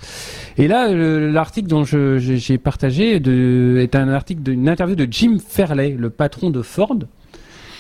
[0.58, 5.92] Et là, l'article dont j'ai partagé de, est un article d'une interview de Jim Fairley,
[5.92, 6.98] le patron de Ford,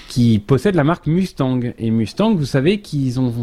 [0.07, 1.59] qui possède la marque Mustang.
[1.77, 3.33] Et Mustang, vous savez qu'ils ont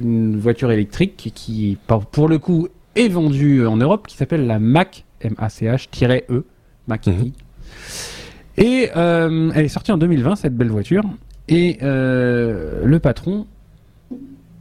[0.00, 1.78] une voiture électrique qui,
[2.10, 6.44] pour le coup, est vendue en Europe, qui s'appelle la Mac M-A-C-H-E,
[6.88, 7.32] Mac mhm.
[8.58, 11.04] Et euh, elle est sortie en 2020, cette belle voiture.
[11.48, 13.46] Et euh, le patron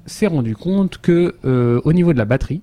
[0.06, 2.62] s'est rendu compte que euh, au niveau de la batterie,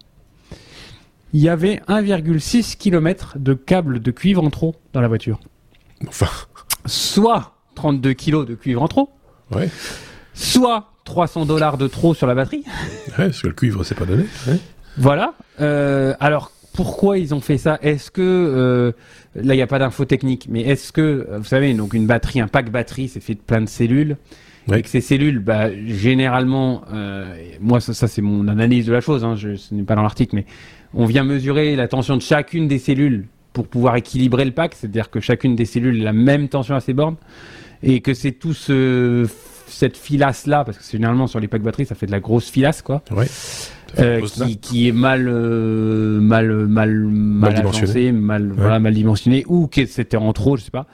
[1.33, 5.41] il y avait 1,6 km de câble de cuivre en trop dans la voiture.
[6.07, 6.29] Enfin.
[6.87, 9.11] Soit 32 kg de cuivre en trop.
[9.51, 9.69] Ouais.
[10.35, 12.65] Soit 300 dollars de trop sur la batterie.
[13.19, 14.25] Ouais, parce que le cuivre, c'est pas donné.
[14.97, 15.35] Voilà.
[16.21, 17.79] alors, pourquoi ils ont fait ça?
[17.83, 18.93] Est-ce que euh,
[19.35, 22.41] là il n'y a pas d'info technique, mais est-ce que vous savez donc une batterie,
[22.41, 24.17] un pack batterie, c'est fait de plein de cellules
[24.71, 29.01] et que ces cellules, bah, généralement, euh, moi ça, ça c'est mon analyse de la
[29.01, 30.47] chose, hein, je, ce n'est pas dans l'article, mais
[30.95, 35.11] on vient mesurer la tension de chacune des cellules pour pouvoir équilibrer le pack, c'est-à-dire
[35.11, 37.17] que chacune des cellules a la même tension à ses bornes
[37.83, 39.27] et que c'est tout ce
[39.67, 42.51] cette filasse là, parce que généralement sur les packs batteries ça fait de la grosse
[42.51, 43.03] filasse quoi.
[43.11, 43.27] Ouais.
[43.99, 49.67] Euh, qui, qui, est mal, euh, mal, mal, mal, dimensionné, mal, voilà, mal dimensionné, ou
[49.67, 50.87] que c'était en trop, je sais pas.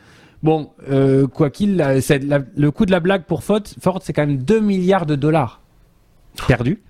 [0.42, 4.38] Bon, euh, quoi qu'il, le coût de la blague pour Ford, Ford c'est quand même
[4.38, 5.60] 2 milliards de dollars
[6.46, 6.80] perdus.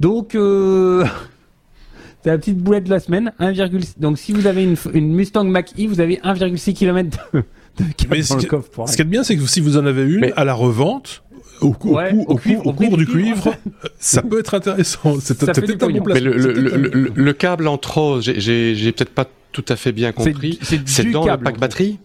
[0.00, 1.04] Donc, euh,
[2.22, 3.32] c'est la petite boulette de la semaine.
[3.38, 3.52] 1,
[3.98, 8.22] donc, si vous avez une, une Mustang Mach-E, vous avez 1,6 km de, de Mais
[8.22, 10.44] ce, coffre pour ce qui est bien, c'est que si vous en avez une à
[10.44, 11.22] la revente,
[11.60, 13.54] au, cours du cuivre,
[13.98, 15.14] ça peut être intéressant.
[15.20, 19.92] C'est peut-être un bon Mais le, câble en trop, j'ai peut-être pas tout à fait
[19.92, 20.58] bien compris.
[20.62, 21.98] C'est dans le pack batterie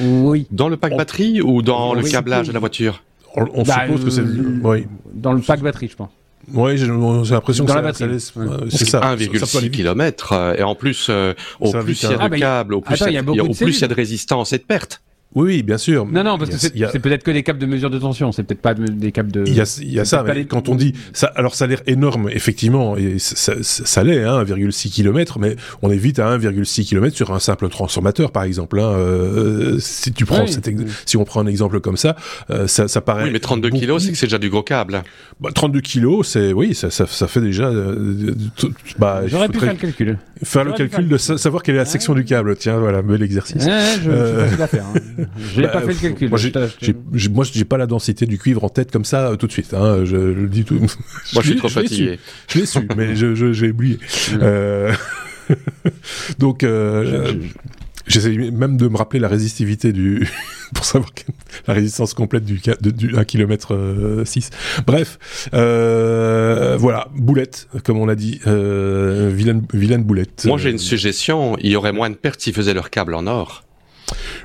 [0.00, 0.46] Oui.
[0.50, 3.02] Dans le pack batterie ou dans le câblage de la voiture
[3.36, 4.22] On, bah, suppose que c'est.
[4.22, 4.86] Oui.
[5.12, 6.10] Dans le pack batterie, je pense.
[6.52, 8.32] Oui, j'ai l'impression que ça, ça laisse.
[8.68, 9.00] C'est ça.
[9.00, 10.32] 1,6 km.
[10.32, 13.12] Euh, et en plus, euh, au plus il y a de câbles, au plus il
[13.12, 15.02] y a de résistance et de perte.
[15.34, 16.06] Oui, bien sûr.
[16.06, 18.60] Non, non, parce que c'est peut-être que des câbles de mesure de tension, c'est peut-être
[18.60, 19.44] pas des câbles de.
[19.46, 21.68] Il y a, il y a ça, mais quand on dit ça, alors ça a
[21.68, 26.36] l'air énorme, effectivement, et ça, ça, l'est, hein, 1,6 km, mais on est vite à
[26.36, 28.78] 1,6 km sur un simple transformateur, par exemple.
[28.78, 30.44] Hein, euh, si tu prends,
[31.06, 32.16] si on prend un exemple comme ça,
[32.50, 33.24] euh, ça, ça paraît.
[33.24, 35.02] Oui, mais 32 kg, c'est que c'est déjà du gros câble.
[35.40, 37.64] Bah, 32 kg, c'est oui, ça, ça, ça, fait déjà.
[37.64, 38.34] Euh,
[38.98, 40.18] bah, J'aurais pu faire le calcul.
[40.42, 42.56] Faire le calcul de savoir quelle est la section du câble.
[42.56, 43.64] Tiens, voilà, bel exercice.
[43.64, 45.21] Ouais, je,
[45.54, 46.28] Je n'ai pas fait le calcul.
[47.30, 49.72] Moi, j'ai pas la densité du cuivre en tête comme ça tout de suite.
[49.74, 50.78] Hein, je, le dis tout.
[50.78, 50.88] Moi,
[51.34, 52.18] je, suis trop fatigué.
[52.48, 53.98] Je l'ai su, mais j'ai oublié.
[56.38, 56.64] Donc,
[58.06, 60.28] J'essaie même de me rappeler la résistivité du
[60.74, 61.10] pour savoir
[61.66, 64.50] la résistance complète du, du 1 km 6.
[64.86, 70.44] Bref, euh, voilà, boulette, comme on l'a dit, euh, vilaine, vilaine boulette.
[70.46, 73.26] Moi j'ai une suggestion, il y aurait moins de pertes s'ils faisaient leur câble en
[73.26, 73.64] or.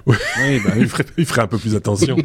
[0.08, 2.16] Oui, bah, il, ferait, un peu plus attention.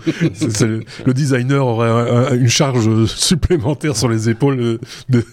[1.07, 4.79] le designer aurait une charge supplémentaire sur les épaules
[5.09, 5.25] de,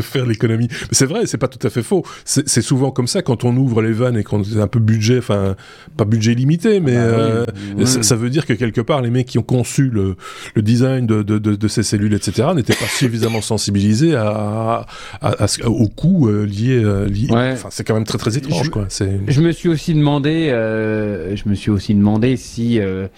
[0.00, 0.68] faire l'économie.
[0.70, 2.04] Mais c'est vrai, c'est pas tout à fait faux.
[2.24, 5.18] C'est souvent comme ça quand on ouvre les vannes et qu'on a un peu budget,
[5.18, 5.56] enfin
[5.96, 9.26] pas budget limité, mais ah bah euh, Ça, veut dire que quelque part les mecs
[9.26, 10.16] qui ont conçu le,
[10.56, 14.86] design de, ces cellules, etc., n'étaient pas suffisamment sensibilisés à,
[15.66, 16.80] au coût euh, lié.
[16.82, 17.08] Euh,
[17.52, 18.66] enfin, c'est quand même très très étrange.
[18.66, 18.86] Je, quoi.
[18.90, 23.08] je me suis aussi demandé, je me suis aussi demandé si euh,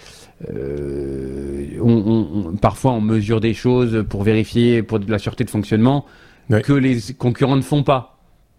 [0.53, 6.05] euh, on, parfois on mesure des choses pour vérifier pour de la sûreté de fonctionnement
[6.63, 8.17] que les concurrents ne font pas.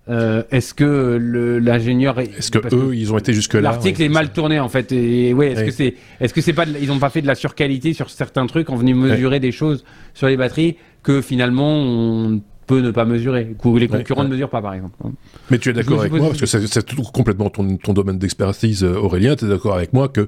[0.08, 4.32] Euh, est-ce que l'ingénieur est-ce que eux ils ont été jusque là l'article est mal
[4.32, 7.08] tourné en fait et ouais est-ce que c'est est-ce que c'est pas ils ont pas
[7.08, 10.76] fait de la surqualité sur certains trucs en venu mesurer des choses sur les batteries
[11.04, 14.94] que finalement on peut ne pas mesurer, les concurrents ne mesurent pas, par exemple.
[15.50, 18.94] Mais tu es d'accord avec moi, parce que c'est complètement ton, ton domaine d'expertise, euh,
[18.94, 20.26] Aurélien, tu es d'accord avec moi que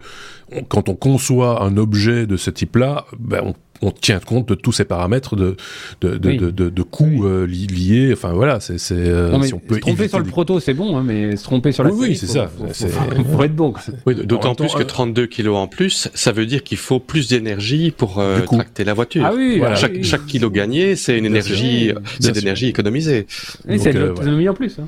[0.68, 3.54] quand on conçoit un objet de ce type-là, ben, on
[3.84, 5.56] on tient compte de tous ces paramètres de,
[6.00, 8.10] de, de, de, de coûts euh, liés.
[8.12, 8.78] Enfin voilà, c'est.
[8.92, 11.72] Euh, si on peut se tromper sur le proto, c'est bon, hein, mais se tromper
[11.72, 12.50] sur la Oui, c'est ça.
[13.30, 13.74] Pour être bon.
[14.06, 18.18] D'autant plus que 32 kilos en plus, ça veut dire qu'il faut plus d'énergie pour
[18.18, 19.24] euh, tracter la voiture.
[19.26, 23.26] Ah oui, chaque, chaque kilo gagné, c'est une énergie, c'est d'énergie économisée.
[23.28, 24.78] c'est de l'autonomie en plus.
[24.78, 24.86] Hein.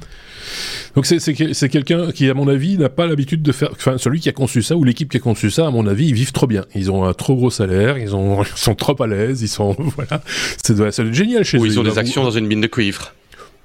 [0.97, 3.69] Donc c'est quelqu'un qui, à mon avis, n'a pas l'habitude de faire.
[3.73, 6.07] Enfin, celui qui a conçu ça ou l'équipe qui a conçu ça, à mon avis,
[6.07, 6.65] ils vivent trop bien.
[6.75, 9.77] Ils ont un trop gros salaire, ils, ont, ils sont trop à l'aise, ils sont
[9.79, 10.23] voilà.
[10.65, 11.67] C'est génial chez eux.
[11.67, 13.13] Ils ont des actions dans une mine de cuivre.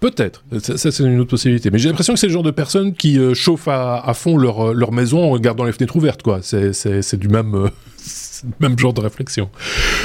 [0.01, 1.69] Peut-être, ça, c'est une autre possibilité.
[1.71, 4.73] Mais j'ai l'impression que c'est le genre de personnes qui euh, chauffent à, fond leur,
[4.73, 6.39] leur maison en gardant les fenêtres ouvertes, quoi.
[6.41, 7.67] C'est du même, euh,
[8.59, 9.49] même genre de réflexion.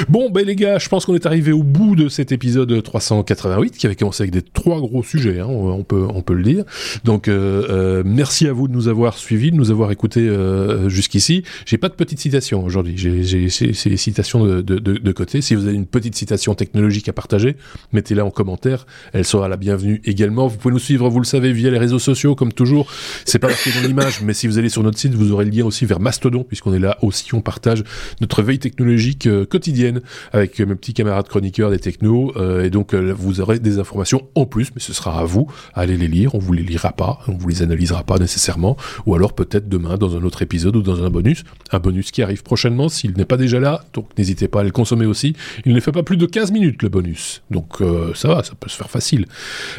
[0.09, 3.77] Bon, ben les gars, je pense qu'on est arrivé au bout de cet épisode 388
[3.77, 6.63] qui avait commencé avec des trois gros sujets, hein, on, peut, on peut le dire.
[7.03, 10.89] Donc, euh, euh, merci à vous de nous avoir suivis, de nous avoir écoutés euh,
[10.89, 11.43] jusqu'ici.
[11.65, 15.41] J'ai pas de petite citation aujourd'hui, j'ai les citations de, de, de, côté.
[15.41, 17.55] Si vous avez une petite citation technologique à partager,
[17.93, 20.47] mettez-la en commentaire, elle sera la bienvenue également.
[20.47, 22.87] Vous pouvez nous suivre, vous le savez, via les réseaux sociaux, comme toujours.
[23.25, 25.51] C'est pas marqué dans l'image, mais si vous allez sur notre site, vous aurez le
[25.51, 27.83] lien aussi vers Mastodon, puisqu'on est là aussi, on partage
[28.21, 30.01] notre veille technologique euh, quotidienne
[30.33, 32.33] avec mes petits camarades chroniqueurs des technos.
[32.37, 35.47] Euh, et donc, euh, vous aurez des informations en plus, mais ce sera à vous.
[35.73, 36.35] Allez les lire.
[36.35, 38.77] On vous les lira pas, on vous les analysera pas nécessairement.
[39.05, 41.43] Ou alors peut-être demain dans un autre épisode ou dans un bonus.
[41.71, 43.83] Un bonus qui arrive prochainement s'il n'est pas déjà là.
[43.93, 45.35] Donc, n'hésitez pas à le consommer aussi.
[45.65, 47.41] Il ne fait pas plus de 15 minutes le bonus.
[47.51, 47.77] Donc,
[48.15, 49.25] ça va, ça peut se faire facile.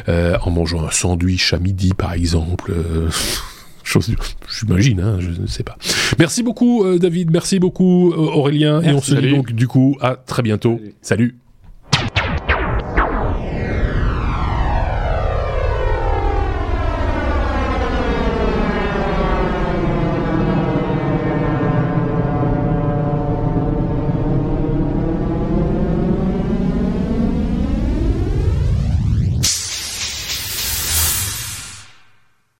[0.07, 2.73] en mangeant un sandwich à midi, par exemple.
[4.49, 5.77] J'imagine, hein, je ne sais pas.
[6.17, 7.31] Merci beaucoup, euh, David.
[7.31, 8.81] Merci beaucoup, euh, Aurélien.
[8.81, 10.79] et on se dit donc, du coup, à très bientôt.
[11.01, 11.37] Salut.